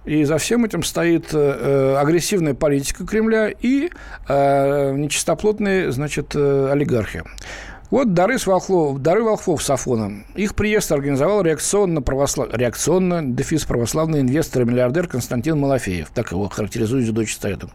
и 0.05 0.23
за 0.23 0.37
всем 0.37 0.63
этим 0.63 0.83
стоит 0.83 1.33
агрессивная 1.33 2.53
политика 2.53 3.05
Кремля 3.05 3.49
и 3.49 3.89
нечистоплотные, 4.29 5.91
значит, 5.91 6.33
олигархи. 6.33 7.23
Вот 7.89 8.13
дары, 8.13 8.37
с 8.37 8.45
волхвов, 8.45 8.99
дары 8.99 9.23
волхвов 9.23 9.63
с 9.63 9.69
Афоном. 9.69 10.25
Их 10.35 10.55
приезд 10.55 10.91
организовал 10.91 11.41
реакционно, 11.41 12.01
православ... 12.01 12.49
реакционно 12.53 13.23
дефис 13.23 13.63
православный 13.63 14.19
инвестор 14.19 14.63
и 14.63 14.65
миллиардер 14.65 15.07
Константин 15.07 15.57
Малафеев. 15.59 16.09
Так 16.13 16.31
его 16.33 16.49
характеризует 16.49 17.09
Дочь 17.13 17.33
Стоятон. 17.33 17.71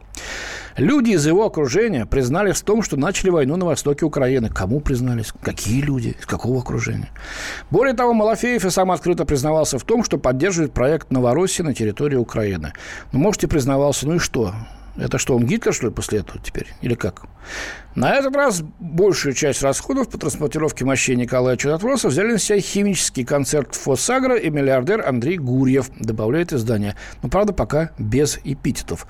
Люди 0.76 1.10
из 1.10 1.26
его 1.26 1.44
окружения 1.44 2.06
признались 2.06 2.56
в 2.56 2.64
том, 2.64 2.82
что 2.82 2.96
начали 2.96 3.30
войну 3.30 3.56
на 3.56 3.66
востоке 3.66 4.04
Украины. 4.06 4.48
Кому 4.48 4.80
признались? 4.80 5.32
Какие 5.42 5.82
люди? 5.82 6.16
Из 6.18 6.26
какого 6.26 6.60
окружения? 6.60 7.10
Более 7.70 7.94
того, 7.94 8.14
Малафеев 8.14 8.64
и 8.64 8.70
сам 8.70 8.90
открыто 8.90 9.24
признавался 9.24 9.78
в 9.78 9.84
том, 9.84 10.02
что 10.02 10.18
поддерживает 10.18 10.72
проект 10.72 11.10
Новороссии 11.10 11.62
на 11.62 11.74
территории 11.74 12.16
Украины. 12.16 12.72
Ну, 13.12 13.18
может, 13.18 13.44
и 13.44 13.46
признавался, 13.46 14.06
ну 14.06 14.14
и 14.14 14.18
что? 14.18 14.54
Это 14.96 15.16
что, 15.16 15.36
он 15.36 15.46
Гитлер, 15.46 15.72
что 15.72 15.86
ли, 15.86 15.92
после 15.92 16.18
этого 16.18 16.38
теперь? 16.42 16.68
Или 16.82 16.94
как? 16.94 17.22
На 17.94 18.14
этот 18.14 18.36
раз 18.36 18.62
большую 18.78 19.34
часть 19.34 19.62
расходов 19.62 20.10
по 20.10 20.18
транспортировке 20.18 20.84
мощей 20.84 21.16
Николая 21.16 21.56
Чудотворца 21.56 22.08
взяли 22.08 22.32
на 22.32 22.38
себя 22.38 22.60
химический 22.60 23.24
концерт 23.24 23.74
Фосагра 23.74 24.36
и 24.36 24.50
миллиардер 24.50 25.06
Андрей 25.06 25.38
Гурьев, 25.38 25.90
добавляет 25.98 26.52
издание. 26.52 26.94
Но, 27.22 27.30
правда, 27.30 27.54
пока 27.54 27.90
без 27.98 28.38
эпитетов. 28.44 29.06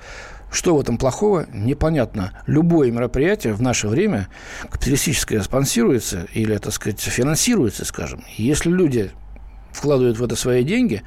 Что 0.53 0.75
в 0.75 0.79
этом 0.79 0.99
плохого, 0.99 1.47
непонятно. 1.51 2.31
Любое 2.45 2.91
мероприятие 2.91 3.53
в 3.53 3.61
наше 3.61 3.87
время 3.87 4.27
капиталистическое 4.69 5.41
спонсируется 5.41 6.27
или, 6.31 6.55
так 6.57 6.71
сказать, 6.71 7.01
финансируется, 7.01 7.85
скажем. 7.85 8.23
Если 8.37 8.69
люди 8.69 9.09
вкладывают 9.71 10.19
в 10.19 10.23
это 10.23 10.35
свои 10.35 10.63
деньги, 10.63 11.01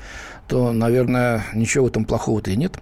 то, 0.49 0.73
наверное, 0.73 1.45
ничего 1.55 1.85
в 1.85 1.89
этом 1.89 2.05
плохого-то 2.05 2.51
и 2.51 2.57
нет. 2.57 2.75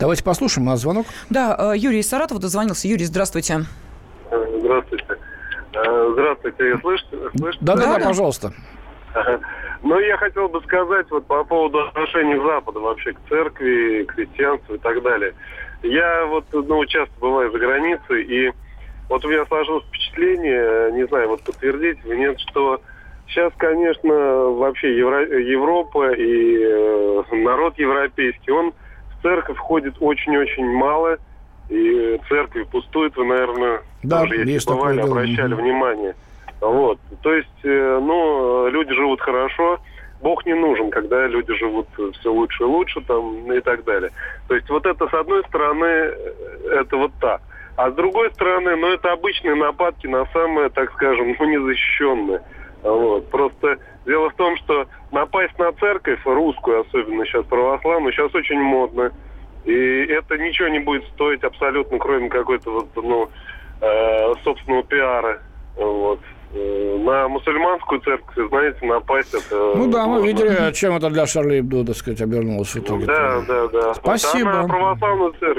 Давайте 0.00 0.24
послушаем, 0.24 0.66
у 0.66 0.70
нас 0.70 0.80
звонок. 0.80 1.06
Да, 1.30 1.72
Юрий 1.74 2.00
из 2.00 2.08
Саратова 2.08 2.40
дозвонился. 2.40 2.88
Юрий, 2.88 3.04
здравствуйте. 3.04 3.60
Здравствуйте. 4.28 5.06
Здравствуйте, 5.72 6.78
слышите? 6.80 7.16
слышите? 7.36 7.64
Да, 7.64 7.76
да, 7.76 7.98
да, 7.98 8.04
пожалуйста. 8.06 8.52
Ну, 9.80 9.96
я 10.00 10.16
хотел 10.16 10.48
бы 10.48 10.60
сказать 10.62 11.06
вот 11.08 11.24
по 11.26 11.44
поводу 11.44 11.78
отношений 11.78 12.36
к 12.36 12.42
Западу, 12.42 12.80
вообще 12.80 13.12
к 13.12 13.18
церкви, 13.28 14.02
к 14.08 14.12
христианству 14.12 14.74
и 14.74 14.78
так 14.78 15.00
далее. 15.04 15.32
Я 15.82 16.26
вот, 16.26 16.44
ну, 16.52 16.84
часто 16.86 17.12
бываю 17.20 17.50
за 17.52 17.58
границей, 17.58 18.24
и 18.24 18.52
вот 19.08 19.24
у 19.24 19.28
меня 19.28 19.46
сложилось 19.46 19.84
впечатление, 19.84 20.92
не 20.92 21.06
знаю, 21.06 21.28
вот 21.28 21.42
подтвердить 21.42 22.02
вы 22.04 22.16
нет, 22.16 22.38
что 22.40 22.80
сейчас, 23.28 23.52
конечно, 23.56 24.12
вообще 24.12 24.96
Евро... 24.96 25.24
Европа 25.24 26.12
и 26.12 26.58
э, 26.60 27.22
народ 27.32 27.78
европейский, 27.78 28.50
он 28.50 28.72
в 28.72 29.22
церковь 29.22 29.56
входит 29.56 29.94
очень-очень 30.00 30.66
мало, 30.66 31.18
и 31.68 32.20
церкви 32.28 32.62
пустуют, 32.62 33.16
вы, 33.16 33.26
наверное, 33.26 33.82
да, 34.02 34.20
тоже, 34.20 34.36
если 34.44 34.70
бывали, 34.70 35.00
обращали 35.00 35.54
внимание. 35.54 36.14
Вот. 36.60 36.98
То 37.22 37.32
есть, 37.34 37.48
э, 37.64 38.00
ну, 38.02 38.68
люди 38.68 38.92
живут 38.94 39.20
хорошо, 39.20 39.78
Бог 40.20 40.44
не 40.46 40.54
нужен, 40.54 40.90
когда 40.90 41.26
люди 41.26 41.54
живут 41.54 41.86
все 42.20 42.32
лучше 42.32 42.64
и 42.64 42.66
лучше 42.66 43.00
там 43.02 43.52
и 43.52 43.60
так 43.60 43.84
далее. 43.84 44.10
То 44.48 44.54
есть 44.54 44.68
вот 44.68 44.84
это 44.84 45.08
с 45.08 45.14
одной 45.14 45.44
стороны, 45.44 45.84
э, 45.84 46.12
это 46.80 46.96
вот 46.96 47.12
так. 47.20 47.40
А 47.76 47.90
с 47.90 47.94
другой 47.94 48.32
стороны, 48.32 48.74
ну 48.76 48.88
это 48.88 49.12
обычные 49.12 49.54
нападки 49.54 50.08
на 50.08 50.26
самое, 50.26 50.68
так 50.70 50.92
скажем, 50.92 51.36
ну 51.38 51.44
незащищенное. 51.46 52.42
Вот. 52.82 53.30
Просто 53.30 53.78
дело 54.06 54.30
в 54.30 54.34
том, 54.34 54.56
что 54.56 54.86
напасть 55.12 55.56
на 55.58 55.72
церковь, 55.72 56.20
русскую 56.24 56.80
особенно 56.80 57.24
сейчас 57.24 57.44
православную, 57.46 58.12
сейчас 58.12 58.34
очень 58.34 58.60
модно. 58.60 59.12
И 59.64 60.06
это 60.06 60.38
ничего 60.38 60.68
не 60.68 60.78
будет 60.78 61.04
стоить 61.08 61.44
абсолютно, 61.44 61.98
кроме 61.98 62.28
какой-то 62.28 62.70
вот, 62.70 62.88
ну, 62.96 63.28
э, 63.80 64.34
собственного 64.42 64.82
пиара. 64.84 65.40
Вот. 65.76 66.20
Э, 66.50 66.98
на 66.98 67.28
мусульманскую 67.28 68.00
церковь, 68.00 68.48
знаете, 68.48 68.78
напасть 68.86 69.34
это... 69.34 69.74
Ну 69.76 69.90
да, 69.90 70.06
мы 70.06 70.26
видели, 70.26 70.72
чем 70.72 70.96
это 70.96 71.10
для 71.10 71.26
Шарли 71.26 71.60
Эбдо, 71.60 71.84
так 71.84 71.96
сказать, 71.96 72.22
обернулось 72.22 72.74
в 72.74 72.78
итоге. 72.78 73.04
Да, 73.04 73.42
да, 73.46 73.68
да. 73.68 73.94
Спасибо. 73.94 74.62
Вот, 74.62 74.68
православную 74.68 75.34
церковь. 75.38 75.57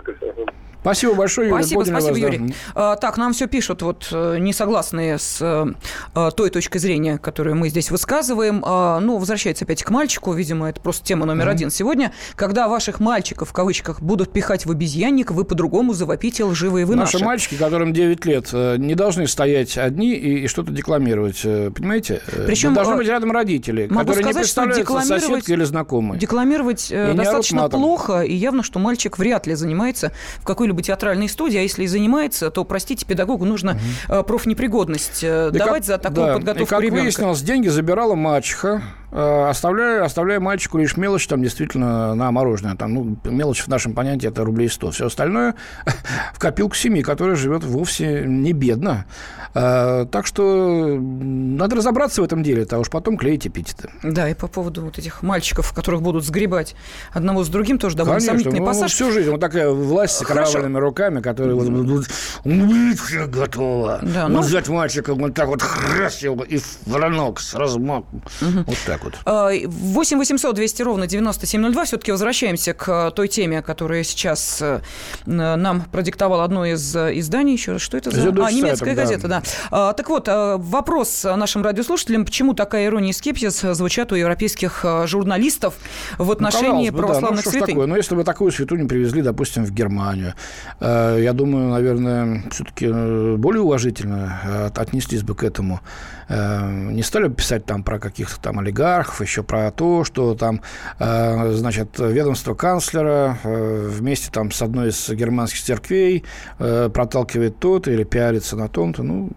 Спасибо 0.81 1.13
большое, 1.13 1.49
Юрий. 1.49 1.63
Спасибо, 1.63 1.81
Поняли 1.81 1.99
спасибо, 1.99 2.13
вас, 2.13 2.33
Юрий. 2.33 2.47
Да. 2.47 2.53
А, 2.75 2.95
так, 2.95 3.17
нам 3.17 3.33
все 3.33 3.47
пишут, 3.47 3.81
вот 3.81 4.07
э, 4.11 4.37
не 4.39 4.53
согласные 4.53 5.17
с 5.17 5.39
а, 5.41 6.31
той 6.31 6.49
точкой 6.49 6.79
зрения, 6.79 7.17
которую 7.17 7.55
мы 7.57 7.69
здесь 7.69 7.91
высказываем. 7.91 8.63
А, 8.65 8.99
ну, 8.99 9.17
возвращается 9.17 9.65
опять 9.65 9.83
к 9.83 9.89
мальчику, 9.89 10.31
видимо, 10.31 10.69
это 10.69 10.79
просто 10.79 11.05
тема 11.05 11.25
номер 11.25 11.47
mm-hmm. 11.47 11.51
один 11.51 11.69
сегодня. 11.69 12.13
Когда 12.35 12.67
ваших 12.67 12.99
мальчиков, 12.99 13.49
в 13.49 13.53
кавычках, 13.53 14.01
будут 14.01 14.31
пихать 14.31 14.65
в 14.65 14.71
обезьянник, 14.71 15.31
вы 15.31 15.43
по-другому 15.43 15.93
завопите 15.93 16.45
лживые 16.45 16.85
вы 16.85 16.95
наши. 16.95 17.13
Наши 17.13 17.25
мальчики, 17.25 17.55
которым 17.55 17.91
9 17.91 18.25
лет, 18.25 18.53
не 18.53 18.95
должны 18.95 19.27
стоять 19.27 19.77
одни 19.77 20.13
и, 20.13 20.43
и 20.45 20.47
что-то 20.47 20.71
декламировать, 20.71 21.41
понимаете? 21.41 22.21
Причем 22.47 22.73
должны 22.73 22.95
быть 22.95 23.07
рядом 23.07 23.31
родители, 23.31 23.87
могу 23.89 24.11
которые 24.11 24.23
сказать, 24.23 24.35
не 24.35 24.41
представляются 24.41 24.85
что 24.85 25.19
соседки 25.19 25.51
или 25.51 25.63
знакомые. 25.63 26.19
Декламировать 26.19 26.89
и 26.91 27.13
достаточно 27.13 27.67
плохо, 27.69 28.21
и 28.21 28.33
явно, 28.33 28.63
что 28.63 28.79
мальчик 28.79 29.17
вряд 29.17 29.45
ли 29.45 29.55
занимается 29.55 30.13
в 30.37 30.43
какой-либо 30.69 30.81
театральной 30.81 31.29
студии, 31.29 31.57
а 31.57 31.61
если 31.61 31.83
и 31.83 31.87
занимается, 31.87 32.51
то, 32.51 32.63
простите, 32.63 33.05
педагогу 33.05 33.45
нужно 33.45 33.77
угу. 34.07 34.23
профнепригодность 34.23 35.21
да 35.21 35.51
давать 35.51 35.85
как, 35.85 35.85
за 35.85 35.97
такую 35.97 36.27
да. 36.27 36.33
подготовку 36.33 36.63
и 36.63 36.67
как 36.67 36.81
ребенка. 36.81 37.01
выяснилось, 37.01 37.41
деньги 37.41 37.67
забирала 37.67 38.15
мачеха, 38.15 38.81
э, 39.11 39.47
оставляя, 39.49 40.03
оставляя 40.03 40.39
мальчику 40.39 40.77
лишь 40.77 40.97
мелочь 40.97 41.27
там 41.27 41.41
действительно 41.41 42.15
на 42.15 42.31
мороженое. 42.31 42.75
Там, 42.75 42.93
ну, 42.93 43.17
мелочь 43.23 43.61
в 43.61 43.67
нашем 43.67 43.93
понятии 43.93 44.27
это 44.27 44.43
рублей 44.43 44.69
100. 44.69 44.91
Все 44.91 45.05
остальное 45.07 45.55
в 46.33 46.39
копилку 46.39 46.75
семьи, 46.75 47.01
которая 47.01 47.35
живет 47.35 47.63
вовсе 47.63 48.23
не 48.25 48.53
бедно. 48.53 49.05
Э, 49.53 50.05
так 50.11 50.25
что 50.25 50.97
надо 50.99 51.75
разобраться 51.75 52.21
в 52.21 52.25
этом 52.25 52.43
деле, 52.43 52.67
а 52.69 52.77
уж 52.77 52.89
потом 52.89 53.17
клеить 53.17 53.47
эпитеты. 53.47 53.89
Да, 54.03 54.29
и 54.29 54.33
по 54.33 54.47
поводу 54.47 54.83
вот 54.83 54.97
этих 54.97 55.23
мальчиков, 55.23 55.73
которых 55.73 56.01
будут 56.01 56.23
сгребать 56.23 56.75
одного 57.11 57.43
с 57.43 57.49
другим, 57.49 57.79
тоже 57.79 57.95
довольно 57.95 58.19
Конечно, 58.19 58.31
сомнительный 58.31 58.59
ну, 58.59 58.65
пассаж. 58.65 58.91
всю 58.91 59.11
жизнь 59.11 59.31
вот 59.31 59.39
такая 59.39 59.69
власть 59.69 60.17
с 60.17 60.25
кровавыми 60.59 60.77
руками, 60.77 61.21
которые 61.21 61.55
вот 61.55 62.05
убить 62.43 62.99
все 62.99 63.27
готово. 63.27 63.99
Да, 64.01 64.27
ну... 64.27 64.41
Взять 64.41 64.67
мальчика 64.69 65.13
вот 65.13 65.33
так 65.33 65.47
вот 65.47 65.61
хрясь 65.61 66.21
его 66.23 66.43
и 66.43 66.57
в 66.57 66.95
ранок 66.95 67.39
с 67.39 67.53
размахом. 67.53 68.23
Угу. 68.41 68.63
Вот 68.65 68.77
так 68.85 69.03
вот. 69.03 69.17
8 69.25 70.17
800 70.17 70.55
200 70.55 70.81
ровно 70.81 71.07
9702. 71.07 71.85
Все-таки 71.85 72.11
возвращаемся 72.11 72.73
к 72.73 73.11
той 73.11 73.27
теме, 73.27 73.61
которая 73.61 74.03
сейчас 74.03 74.61
э, 74.61 74.81
нам 75.25 75.81
продиктовал 75.81 76.41
одно 76.41 76.65
из 76.65 76.95
изданий. 76.95 77.53
Еще 77.53 77.73
раз, 77.73 77.81
что 77.81 77.97
это 77.97 78.11
за... 78.11 78.29
А, 78.29 78.51
немецкая 78.51 78.95
газета, 78.95 79.27
да. 79.27 79.43
А, 79.71 79.93
так 79.93 80.09
вот, 80.09 80.27
вопрос 80.27 81.23
нашим 81.23 81.63
радиослушателям, 81.63 82.25
почему 82.25 82.53
такая 82.53 82.85
ирония 82.85 83.09
и 83.09 83.13
скепсис 83.13 83.61
звучат 83.61 84.11
у 84.11 84.15
европейских 84.15 84.85
журналистов 85.05 85.75
в 86.17 86.25
ну, 86.25 86.31
отношении 86.31 86.89
ну, 86.89 86.97
православных 86.97 87.43
да. 87.43 87.45
ну, 87.45 87.51
святынь? 87.51 87.75
Такое? 87.75 87.87
Ну, 87.87 87.95
если 87.95 88.15
бы 88.15 88.23
такую 88.23 88.51
святыню 88.51 88.87
привезли, 88.87 89.21
допустим, 89.21 89.65
в 89.65 89.71
Германию, 89.71 90.33
э, 90.79 91.19
я 91.21 91.33
думаю, 91.33 91.69
наверное, 91.69 92.28
все-таки 92.51 92.87
э, 92.91 93.35
более 93.37 93.61
уважительно 93.61 94.41
э, 94.43 94.69
отнеслись 94.75 95.23
бы 95.23 95.35
к 95.35 95.43
этому. 95.43 95.81
Не 96.29 97.01
стали 97.01 97.27
бы 97.27 97.33
писать 97.33 97.65
там 97.65 97.81
про 97.81 97.97
каких-то 97.97 98.39
там 98.39 98.59
олигархов, 98.59 99.19
еще 99.19 99.41
про 99.41 99.71
то, 99.71 100.03
что 100.03 100.35
там, 100.35 100.61
значит, 100.99 101.97
ведомство 101.97 102.53
канцлера 102.53 103.39
вместе 103.43 104.29
там 104.29 104.51
с 104.51 104.61
одной 104.61 104.89
из 104.89 105.09
германских 105.09 105.63
церквей 105.63 106.23
проталкивает 106.59 107.57
то-то 107.57 107.89
или 107.89 108.03
пиарится 108.03 108.55
на 108.57 108.67
том-то. 108.67 109.01
Ну, 109.01 109.31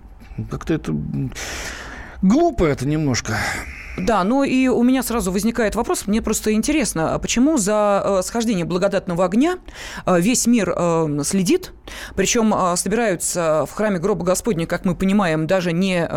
как-то 0.51 0.75
это 0.75 0.95
глупо 2.21 2.65
это 2.65 2.87
немножко. 2.87 3.39
Да, 3.97 4.25
ну 4.25 4.43
и 4.43 4.69
у 4.69 4.83
меня 4.83 5.03
сразу 5.03 5.31
возникает 5.31 5.75
вопрос, 5.75 6.07
мне 6.07 6.23
просто 6.23 6.53
интересно, 6.53 7.15
а 7.15 7.19
почему 7.19 7.59
за 7.59 8.03
э, 8.05 8.23
схождение 8.23 8.65
благодатного 8.65 9.25
огня 9.25 9.59
э, 10.07 10.19
весь 10.19 10.47
мир 10.47 10.73
э, 10.75 11.21
следит, 11.25 11.73
причем 12.17 12.55
собираются 12.77 13.67
в 13.69 13.75
храме 13.75 13.99
гроба 13.99 14.25
Господня, 14.25 14.67
как 14.67 14.87
мы 14.87 14.95
понимаем, 14.95 15.47
даже 15.47 15.73
не 15.73 16.09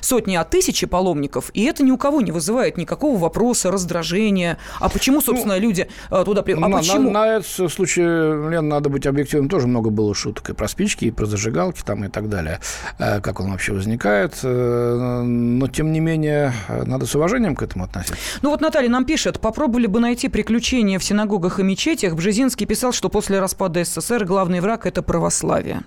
сотни, 0.00 0.36
а 0.36 0.44
тысячи 0.44 0.86
паломников, 0.86 1.50
и 1.54 1.64
это 1.64 1.82
ни 1.82 1.90
у 1.90 1.96
кого 1.96 2.20
не 2.20 2.30
вызывает 2.30 2.76
никакого 2.76 3.18
вопроса, 3.18 3.72
раздражения. 3.72 4.58
А 4.78 4.88
почему, 4.88 5.20
собственно, 5.20 5.54
ну, 5.54 5.60
люди 5.60 5.88
туда 6.08 6.42
приходят? 6.42 6.66
А 6.66 6.68
на, 6.68 6.78
почему? 6.78 7.10
На, 7.10 7.20
на 7.20 7.26
этот 7.36 7.72
случай, 7.72 8.02
Лен, 8.02 8.68
надо 8.68 8.90
быть 8.90 9.06
объективным, 9.06 9.48
тоже 9.48 9.66
много 9.66 9.90
было 9.90 10.14
шуток 10.14 10.50
и 10.50 10.52
про 10.52 10.68
спички, 10.68 11.06
и 11.06 11.10
про 11.10 11.26
зажигалки 11.26 11.82
там 11.84 12.04
и 12.04 12.08
так 12.08 12.28
далее, 12.28 12.60
как 12.98 13.40
он 13.40 13.50
вообще 13.50 13.72
возникает. 13.72 14.38
Но, 14.42 15.66
тем 15.68 15.92
не 15.92 16.00
менее, 16.00 16.52
надо 16.68 17.06
с 17.08 17.14
уважением 17.14 17.56
к 17.56 17.62
этому 17.62 17.84
относиться. 17.84 18.16
Ну 18.42 18.50
вот 18.50 18.60
Наталья 18.60 18.88
нам 18.88 19.04
пишет, 19.04 19.40
попробовали 19.40 19.86
бы 19.86 20.00
найти 20.00 20.28
приключения 20.28 20.98
в 20.98 21.04
синагогах 21.04 21.58
и 21.58 21.62
мечетях. 21.62 22.14
Бжезинский 22.14 22.66
писал, 22.66 22.92
что 22.92 23.08
после 23.08 23.40
распада 23.40 23.84
СССР 23.84 24.24
главный 24.24 24.60
враг– 24.60 24.86
это 24.86 25.02
православие. 25.02 25.82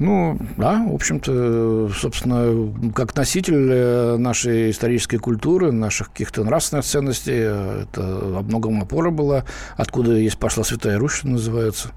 Ну, 0.00 0.38
да, 0.56 0.82
в 0.88 0.94
общем-то, 0.94 1.90
собственно, 1.94 2.72
как 2.94 3.14
носитель 3.14 3.70
э, 3.70 4.16
нашей 4.16 4.70
исторической 4.70 5.18
культуры, 5.18 5.72
наших 5.72 6.10
каких-то 6.10 6.42
нравственных 6.42 6.86
ценностей, 6.86 7.36
э, 7.36 7.82
это 7.82 8.00
во 8.00 8.40
многом 8.40 8.80
опора 8.80 9.10
была, 9.10 9.44
откуда 9.76 10.14
есть 10.14 10.38
пошла 10.38 10.64
Святая 10.64 10.98
Русь, 10.98 11.12
что 11.12 11.28
называется. 11.28 11.90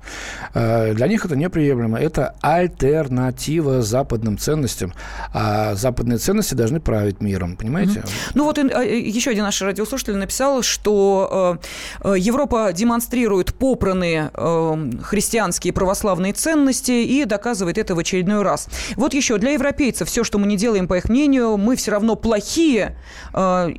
Э, 0.53 0.93
для 0.93 1.07
них 1.07 1.23
это 1.23 1.37
неприемлемо. 1.37 1.97
Это 1.97 2.35
альтернатива 2.41 3.81
западным 3.81 4.37
ценностям. 4.37 4.93
А 5.33 5.73
западные 5.75 6.17
ценности 6.17 6.55
должны 6.55 6.81
править 6.81 7.21
миром, 7.21 7.55
понимаете? 7.55 7.99
Mm-hmm. 7.99 8.31
Ну 8.33 8.43
вот 8.43 8.57
еще 8.57 9.31
один 9.31 9.43
наш 9.43 9.61
радиослушатель 9.61 10.17
написал, 10.17 10.61
что 10.61 11.57
Европа 12.03 12.73
демонстрирует 12.73 13.53
попранные 13.53 14.29
христианские 15.01 15.71
православные 15.71 16.33
ценности 16.33 16.91
и 16.91 17.23
доказывает 17.23 17.77
это 17.77 17.92
в 17.95 17.99
очередной 17.99 18.41
раз. 18.43 18.67
Вот 18.95 19.13
еще 19.13 19.37
для 19.37 19.51
европейцев 19.51 20.07
все, 20.07 20.23
что 20.23 20.37
мы 20.37 20.47
не 20.47 20.57
делаем, 20.57 20.87
по 20.87 20.97
их 20.97 21.09
мнению, 21.09 21.57
мы 21.57 21.75
все 21.75 21.91
равно 21.91 22.15
плохие 22.15 22.95
э, 23.33 23.69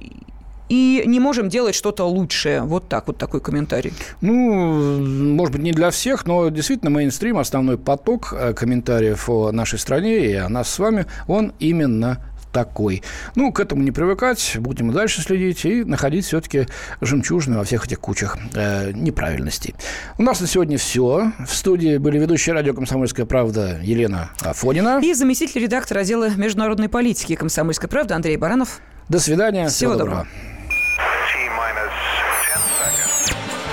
и 0.69 1.03
не 1.07 1.21
можем 1.21 1.49
делать 1.49 1.75
что-то 1.75 2.05
лучшее. 2.05 2.62
Вот 2.62 2.89
так, 2.89 3.07
вот 3.07 3.19
такой 3.19 3.41
комментарий. 3.41 3.93
Ну, 4.21 5.01
может 5.35 5.53
быть, 5.53 5.62
не 5.62 5.73
для 5.73 5.91
всех, 5.91 6.27
но 6.27 6.49
действительно 6.49 6.91
мейнстрим, 6.91 7.39
основной 7.39 7.79
поток 7.79 8.33
э, 8.33 8.55
комментариев 8.55 9.29
о 9.29 9.53
нашей 9.53 9.79
стране 9.79 10.27
и 10.27 10.35
о 10.35 10.49
нас 10.49 10.69
с 10.69 10.79
вами, 10.79 11.07
он 11.29 11.53
именно 11.59 12.19
такой. 12.55 13.03
Ну, 13.35 13.53
к 13.53 13.59
этому 13.61 13.83
не 13.83 13.91
привыкать, 13.91 14.57
будем 14.59 14.93
и 14.93 14.95
дальше 14.95 15.21
следить 15.21 15.65
и 15.67 15.83
находить 15.85 16.25
все-таки 16.25 16.69
жемчужины 17.01 17.59
во 17.59 17.65
всех 17.65 17.85
этих 17.85 17.99
кучах 17.99 18.39
э, 18.55 18.93
неправильностей. 18.93 19.75
У 20.19 20.23
нас 20.23 20.41
на 20.41 20.47
сегодня 20.47 20.79
все. 20.79 21.33
В 21.47 21.53
студии 21.55 21.99
были 21.99 22.19
ведущие 22.19 22.55
радио 22.55 22.73
«Комсомольская 22.73 23.27
правда» 23.27 23.81
Елена 23.83 24.31
Афонина. 24.41 25.01
И 25.03 25.13
заместитель 25.13 25.63
редактора 25.63 26.01
отдела 26.01 26.31
международной 26.31 26.89
политики 26.89 27.35
«Комсомольской 27.35 27.89
правды» 27.89 28.15
Андрей 28.15 28.37
Баранов. 28.37 28.81
До 29.09 29.19
свидания. 29.19 29.69
Всего, 29.69 29.93
Всего 29.93 29.99
доброго. 29.99 30.27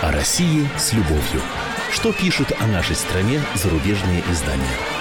доброго. 0.01 0.11
России 0.11 0.67
с 0.77 0.91
любовью. 0.93 1.41
Что 1.91 2.11
пишут 2.11 2.51
о 2.59 2.65
нашей 2.67 2.95
стране 2.95 3.39
зарубежные 3.53 4.23
издания? 4.31 5.00